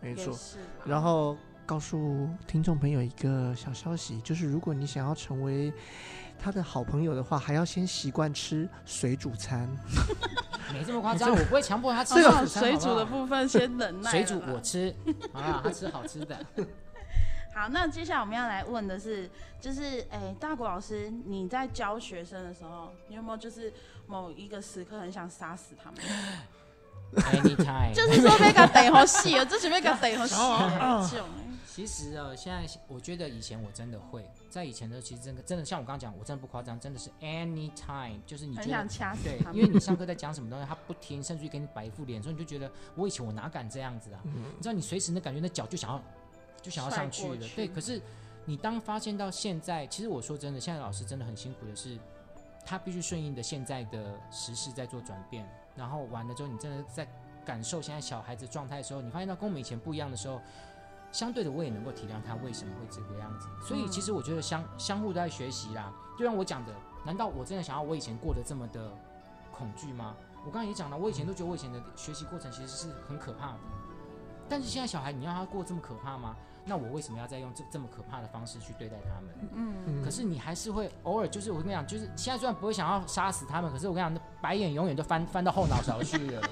[0.01, 0.37] 没错。
[0.85, 5.73] 然后告诉听众朋友一个小消息，就是如果你想要成为
[6.39, 9.69] 他的好朋友的话，还要先习惯吃水煮餐。
[10.73, 14.11] 没这么夸张，我不会强迫他 吃这个水煮的部分先忍耐。
[14.11, 14.95] 水煮我吃，
[15.33, 16.37] 好啦，他吃好吃的。
[17.57, 23.73] 好，那接下来我们要来问的是，就是诶、大国老师，你在教学生的时候，你有没有就是
[24.07, 25.99] 某一个时刻很想杀死他们
[27.15, 31.27] ？Anytime， 就是说被他逮好戏了，这前面给他逮好戏哦了，这种
[31.67, 39.57] 其实哦，现在我觉得以前我真的会，在以前的其实真的真的像我刚刚讲，我真的不夸张，真的是 anytime，就是你很觉得想掐死对他，们。
[39.57, 44.21] 因为你上课在讲什么东西，他不听，甚至于给你摆一副脸，所以你就觉得我以前我哪敢这样子啊？
[44.27, 46.03] 嗯你知道你随时那感觉那脚就想要
[46.67, 47.69] 就想要上去了，去对。
[47.69, 48.03] 可是
[48.45, 51.97] 你当发现到现在，其实我说真的，现在老师真的很辛苦的是，
[52.65, 57.07] 他必须顺应的现在的时事在做转变，然后完了之后，你真的在
[57.45, 60.41] 感受现在小孩子状态的时候，你发现到跟我们以前不一样的时候。
[61.13, 65.91] 相对的，我也能够体谅他为什么会这个样子，所以其实我觉得相相互都在学习啦。
[66.19, 66.75] 就像我讲的，
[67.07, 68.93] 难道我真的想要我以前过得这么的
[69.51, 70.15] 恐惧吗？
[70.45, 73.59] 我刚刚也讲了，我以前都觉得我以前的学习过程其实是很可怕的，
[74.47, 76.37] 但是现在小孩你让他过这么可怕吗？
[76.69, 79.49] 那我为什么要再用这这么可怕的方式去对待他们？
[79.55, 86.43] 嗯，嗯可是你还是会偶尔，就是我跟你讲，就是现在虽然不会想要杀死他们，可是我跟你讲，那白眼永远都翻翻到后脑勺去 了，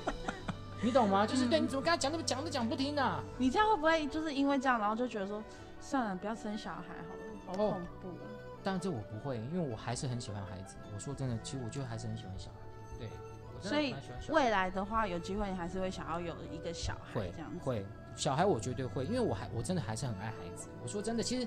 [0.82, 1.26] 你懂吗？
[1.26, 3.22] 就是对，你怎么跟他讲怎么讲都讲不听啊？
[3.38, 5.42] 你这样会不会就是因为这样，然后就觉得说，
[5.80, 6.94] 算了，不要生小孩
[7.46, 8.26] 好了，好哦恐怖哦。
[8.62, 10.76] 但这我不会，因为我还是很喜欢孩子。
[10.94, 12.56] 我说真的，其实我就还是很喜欢小孩。
[12.98, 13.08] 对，
[13.54, 17.58] 我真的所以蛮喜欢小孩未来的话，有机会你还是会想要有一个小孩会这样子。
[17.62, 17.84] 会，
[18.16, 20.68] 小孩我绝对会，因为我还我真的还是很爱孩子。
[20.82, 21.46] 我说真的，其实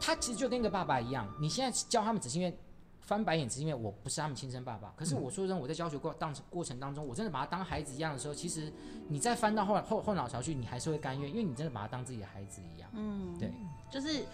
[0.00, 2.56] 他其实就跟一个爸爸一样，你现在教他们只是因为
[3.00, 4.92] 翻白眼，只是因为我不是他们亲生爸爸。
[4.96, 8.72] 可是我说真的，我在教学过当过程当中，我真的把他当孩子一样的时候，其实
[9.08, 12.90] 你再翻到后后后脑勺去，你还是会甘愿，因为你真的把他当自己的孩子一样。
[12.94, 13.52] 嗯，对，
[13.90, 14.24] 就是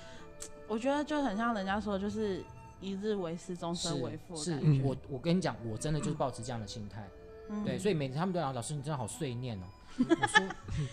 [0.66, 2.42] 我觉得就很像人家说，就是
[2.80, 4.58] 一日为师，终身为父的是。
[4.82, 7.06] 我我跟你讲，我真的就是抱持这样的心态。
[7.50, 9.66] 嗯对，所以每次他们都讲老师，你真的好碎念哦。
[10.08, 10.46] 我说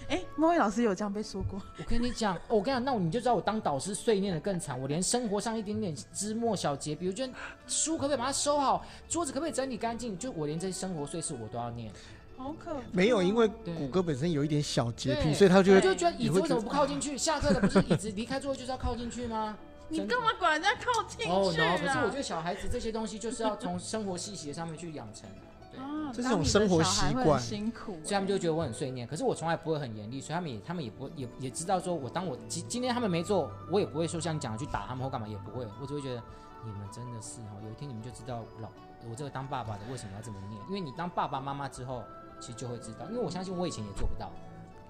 [0.10, 4.80] 哎，莫威老师有这样被说过，我跟你讲，哦我跟你讲，那你就知道我当导师碎念的更惨。
[4.80, 7.28] 我连生活上一点点枝末小节，比如就
[7.68, 11.91] 书可不可以把它收好，桌子可不可以整理干净，就我连这些生活碎事我都要念。
[12.38, 17.18] 好可怕没有，因为谷歌本身有一点小洁癖，所以他就就觉得椅子为什么不靠进去？
[17.18, 19.58] 下课的不是椅子离开座位就是要靠进去吗？
[19.89, 21.36] 你干嘛管人家靠进去啊？
[21.36, 25.49] 哦，然后可是我觉得小孩子这些东西就是要从生活细节上面去养成啊。
[25.72, 25.80] 对。
[25.80, 27.39] 啊，这是种生活习惯。
[27.39, 36.22] 辛苦欸，所以他们就觉得我很碎念，可是我从来不会很严厉，所以他们也他们也不会也也知道说我当我今今天他们没做，我也不会说像你讲的去打他们或干嘛，也不会，我只会觉得
[36.65, 38.70] 你们真的是哦，有一天你们就知道老
[39.09, 42.03] 我这个当爸爸的为什么要这么念，因为你当爸爸妈妈之后，
[42.39, 44.30] 其实就会知道，因为我相信我以前也做不到，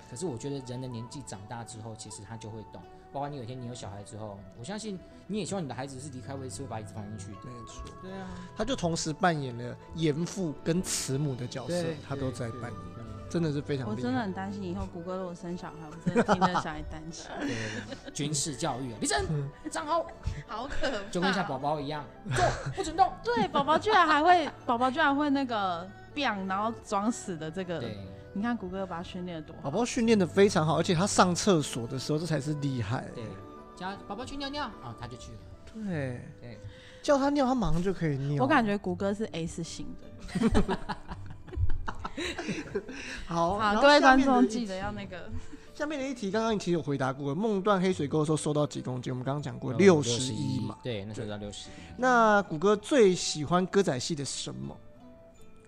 [0.10, 2.82] 可是我觉得人的年纪长大之后，其实他就会懂，
[3.12, 12.90] 包括你有一天你有小孩之后，我相信你也希望你的孩子是离开位是会把椅子放进去的，没错，对啊，他就同时扮演了严父跟慈母的角色，，他都在扮演。
[13.30, 14.20] 真的是非常我真的。
[14.20, 17.46] 很担心以后谷歌如果生小孩，我真的听着小孩担心，对
[17.86, 19.24] 对对，军事教育啊，立正，
[19.70, 20.04] 站好，
[20.48, 20.98] 好可怕。
[21.12, 22.04] 就跟像宝宝一样，
[22.36, 22.44] 坐，
[22.76, 23.08] 不准动。
[23.24, 28.00] 对，宝宝居然还会，宝宝居然会那个 biang，然后装死的这个，对，
[28.34, 29.70] 你看谷歌把他训练的多好。
[29.70, 33.06] 宝宝训练的非常好，而且他上厕所的时候，这才是厉害。
[33.16, 33.24] 对，
[33.76, 35.38] 叫宝宝去尿尿啊，他就去了。
[35.74, 36.60] 对，对，
[37.02, 38.44] 叫他尿，他马上就可以尿。
[38.44, 40.08] 我感觉谷歌是 S 型的。
[43.26, 45.30] 好，各位观众记得要那个。
[45.74, 49.14] 下面的一题，刚刚你其实有回答过，梦断黑水沟的时候瘦到几公斤？
[49.14, 50.78] 我们刚刚讲过哦六十一嘛。
[50.84, 51.70] 对，那时候到六十。
[51.96, 54.76] 那谷歌最喜欢歌仔戏的什么？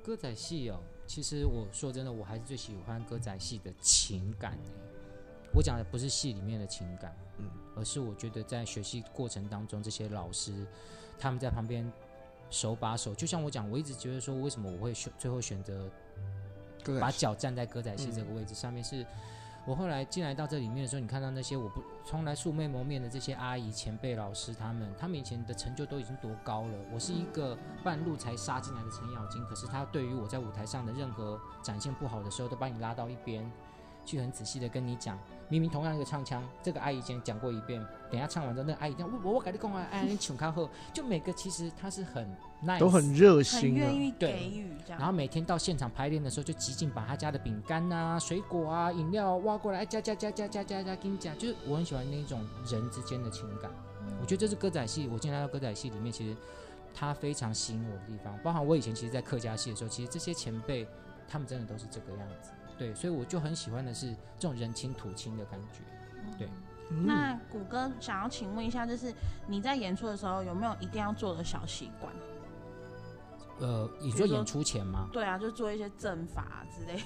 [0.03, 0.81] 歌仔戏哦，
[1.13, 4.59] 其实我说真的，我还是最喜欢歌仔戏的情感欸
[5.53, 7.13] 我讲的不是戏里面的情感，
[7.75, 10.65] 而是我觉得在学习过程当中，这些老师
[11.19, 11.91] 他们在旁边
[12.49, 15.91] 手把手，就像我讲，我一直觉得说，为什么我会选最后选择
[16.97, 17.11] 把。
[17.11, 19.05] 脚站在歌仔戏这个位置上面是。
[19.65, 26.77] 我后来进来到这里面的时候，你看到那些我不从来素昧谋面的这些阿姨、前辈、老师，他们他们以前的成就都已经多高了。
[26.91, 33.49] 我是一个半路才杀进来的程咬金，可是他对于我在舞台上的任何展现不好的时候，都把你拉到一边，
[34.05, 35.17] 去很仔细的跟你讲。
[35.49, 42.25] 明明同样一个唱腔，这个阿姨以前讲过一遍，等一下唱完之后，那个阿姨讲我我我跟你讲啊，哎你请看后，就每个其实他是很
[42.63, 44.99] nice，都很热心啊，愿意对给予这样。
[44.99, 53.69] 然后每天到现场排练的时候，就极尽把他家的饼干啊、水果啊、饮料挖过来，加加加加加加加，跟你讲，就是我很喜欢那一种人之间的情感。
[54.21, 56.33] 我觉得这是歌仔戏，我进来到歌仔戏里面，其实
[56.93, 58.39] 他非常吸引我的地方。
[58.41, 60.87] 包含我以前其实，在客家戏的时候，其实这些前辈
[61.27, 62.51] 他们真的都是这个样子。
[62.77, 64.07] 对，所以我就很喜欢的是
[64.37, 65.79] 这种人亲土亲的感觉。
[66.37, 66.47] 对
[66.89, 69.13] 嗯那谷歌想要请问一下，就是
[69.47, 72.13] 你在演出的时候有没有一定要做的小习惯？
[73.59, 75.07] 呃，你说说演出前吗？
[75.13, 76.99] 对啊，就做一些阵法啊之类。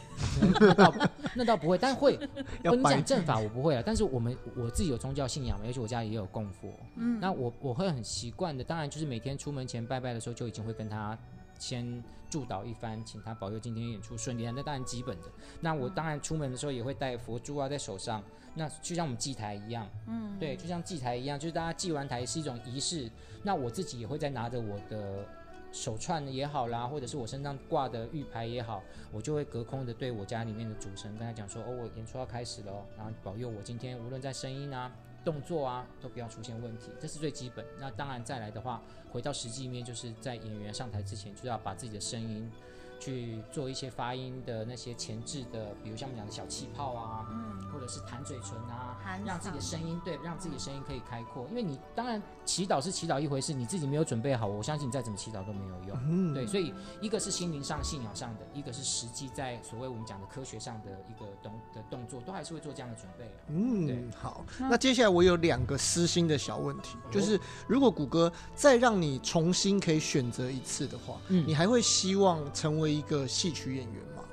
[0.60, 0.94] 那倒
[1.36, 2.18] 那倒不会，但会。
[2.64, 6.72] 我跟你讲阵法我不会啊，但是我们我自己有宗教信仰嘛，而且我家也有供佛。
[6.96, 11.18] 嗯，那我我会很习惯的，当然就是每天出门前拜拜的时候，就已经会跟他
[11.60, 14.54] 先祝祷一番，请他保佑今天演出顺利啊。
[14.56, 15.28] 那当然基本的。
[15.62, 18.24] 那我当然出门的时候也会带佛珠啊在手上，
[18.56, 23.10] 那就像我们祭台一样，嗯，对，就像祭台一样，就是大家祭完台是一种仪式。
[23.44, 25.26] 那我自己也会在拿着我的
[25.72, 28.82] 手串也好啦，或者是我身上挂的玉牌也好，
[29.12, 34.92] 我就会隔空的对我家里面的主神跟他讲说，哦，我演出要开始了哦，然后保佑我今天无论在声音啊、
[35.26, 37.66] 动作啊都不要出现问题，这是最基本。
[37.80, 42.50] 那当然再来的话，回到实际面，就是在演员上台之前，就要把自己的声音
[43.00, 51.48] 去做一些发音的那些前置的，比如像我们讲的小气泡啊，嗯，或者是弹嘴唇啊，让自己的声音对，让自己的声音可以开阔。
[51.50, 56.00] 因为你当然祈祷是祈祷一回事，你自己没有准备好，我相信你再怎么祈祷都没有用。
[56.06, 63.40] 嗯，对，所以一个是心灵上、信仰上的，一个是实际在所谓我们讲的科学上的一个动的动作，都还是会做这样的准备啊。
[63.48, 64.46] 嗯对，好。
[64.60, 74.24] 那那接下来我有两个私心的小问题，就是如果谷歌再让你重新可以选择一次的话，嗯你还会希望成为一个戏曲演员吗？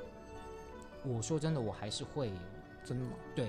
[1.05, 2.30] 我说真的，我还是会
[2.84, 3.12] 真的吗？
[3.34, 3.48] 对，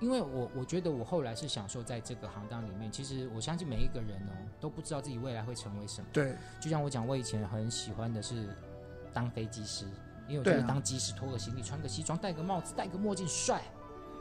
[0.00, 2.90] 因为我我觉得我后来是享受在这个行当里面。
[2.90, 6.06] 其实我相信每一个人哦都不知道自己未来会成为什么。
[6.12, 8.56] 对，就像我讲，我以前很喜欢的是
[9.12, 9.84] 当飞机师，
[10.26, 13.62] 因为我觉得当机师拖个行李、穿个西装、戴个帽子、戴个墨镜帅，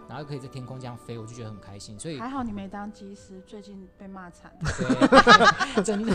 [0.10, 1.98] 然后可以在天空这样飞，我就觉得很开心。
[2.00, 4.52] 所以还好你没当机师，最近被骂惨。
[4.60, 6.14] 对， 真的。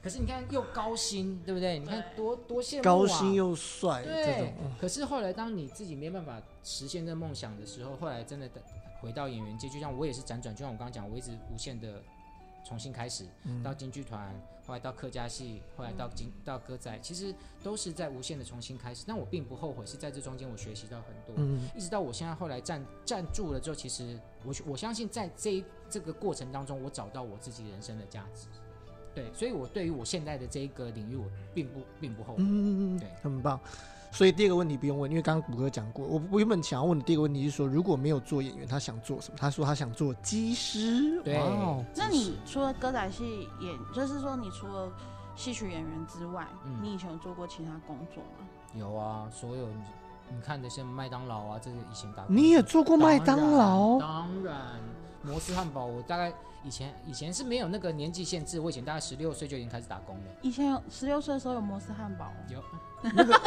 [0.00, 1.80] 可是你看又高薪，对不对？
[1.80, 2.84] 你看多多羡慕啊！
[2.84, 4.54] 高薪又帅这对。
[4.80, 8.48] 可是后来当你自己没办法实现这梦想的时候，后来真的
[9.00, 12.00] 回到演员界，就像我也是辗转，就像我刚刚讲，我一直无限的
[12.64, 14.34] 重新开始，嗯到京剧团，
[14.66, 19.04] 后来到客家戏，后来到京到歌仔，其实都是在无限的重新开始。
[19.06, 21.34] 但我并不后悔，是在这中间我学习到很多。
[21.36, 28.46] 嗯，一直到我现在后来站站住了之后，其实我我相信在这一这个过程当中，我找到我自己人生的价值。
[29.14, 32.96] 对，所以我对于我现在的这一个领域，我并不并不后悔嗯。
[32.96, 33.60] 嗯，对很棒。
[34.14, 36.06] 所以第二个问题不用问，因为刚刚谷歌讲过。
[36.06, 39.36] 我我原本想要问的第一个问题是说，如果没有做演员，他想做什么？
[39.36, 41.20] 他说他想做机师。
[41.24, 41.36] 对
[41.96, 44.88] 那你除了歌仔戏演，就是说你除了
[45.34, 48.46] 戏曲演员之外，嗯你以前有做过其他工作吗？
[48.72, 49.74] 有啊，所有你
[50.30, 53.98] 你看的像麦当劳啊，这些以前打过你也做过麦当劳？
[53.98, 54.56] 当然，
[55.24, 60.22] 摩斯汉堡，我大概以前以前是没有那个年纪限制，我以前大概十六岁就已经开始打工了。
[60.42, 62.62] 以前有十六岁的时候有摩斯汉堡哦，有
[63.14, 63.38] 那个，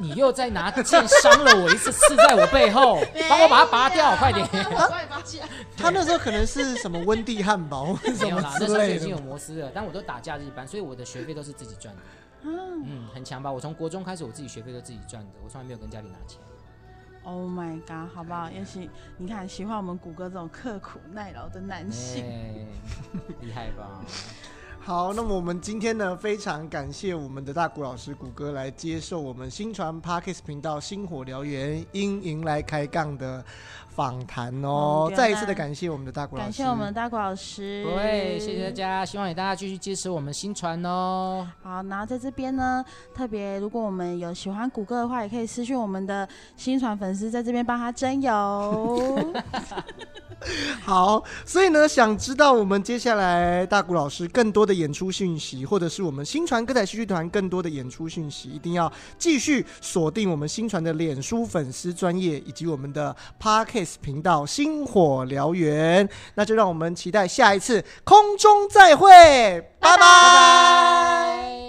[0.00, 2.98] 你又在拿剑伤了我一次，刺在我背后，
[3.28, 4.46] 帮我把它拔掉，快点！
[5.76, 9.22] 他那时候可能是什么温蒂汉堡什么 没有啦，那之时候就已经有的。
[9.22, 12.02] 摩斯了，但我都打假日班，所以我的学费都是自己赚的。
[12.44, 13.52] 嗯，嗯，很强吧？
[13.52, 16.40] 我从国中开始，我自己学费都自己赚的，我从来没有跟家里拿钱。
[17.24, 18.50] Oh my god，好不好？
[18.50, 22.22] 也许你看喜欢我们谷歌这种刻苦耐劳的男性。
[22.24, 22.66] 哎，
[23.40, 24.04] 厉害吧？
[24.78, 33.42] 好，那么我们今天呢，非常感谢我们的大谷老师谷歌来接受我们新传 Parkes 频道星火燎原因迎来开杠的
[33.94, 35.14] 访谈哦嗯。
[35.14, 41.48] 再一次的感谢我们的大古老师，感谢我们的大古老师，不会，谢谢大家，希望大家继续支持我们新传哦。
[41.62, 42.84] 好，然后在这边呢，
[43.14, 49.32] 特别如果我们有喜欢谷歌的话，也可以私讯我们的新传粉丝，在这边帮他征友。
[50.82, 66.08] 好，所以呢，想知道我们接下来大谷老师更多的演出讯息，或者是我们新传歌仔戏剧团更多的演出讯息，一定要继续锁定我们新传的脸书粉丝专业以及我们的 Parkes 频道“星火燎原”。
[66.34, 69.08] 那就让我们期待下一次空中再会，
[69.78, 71.63] 拜拜。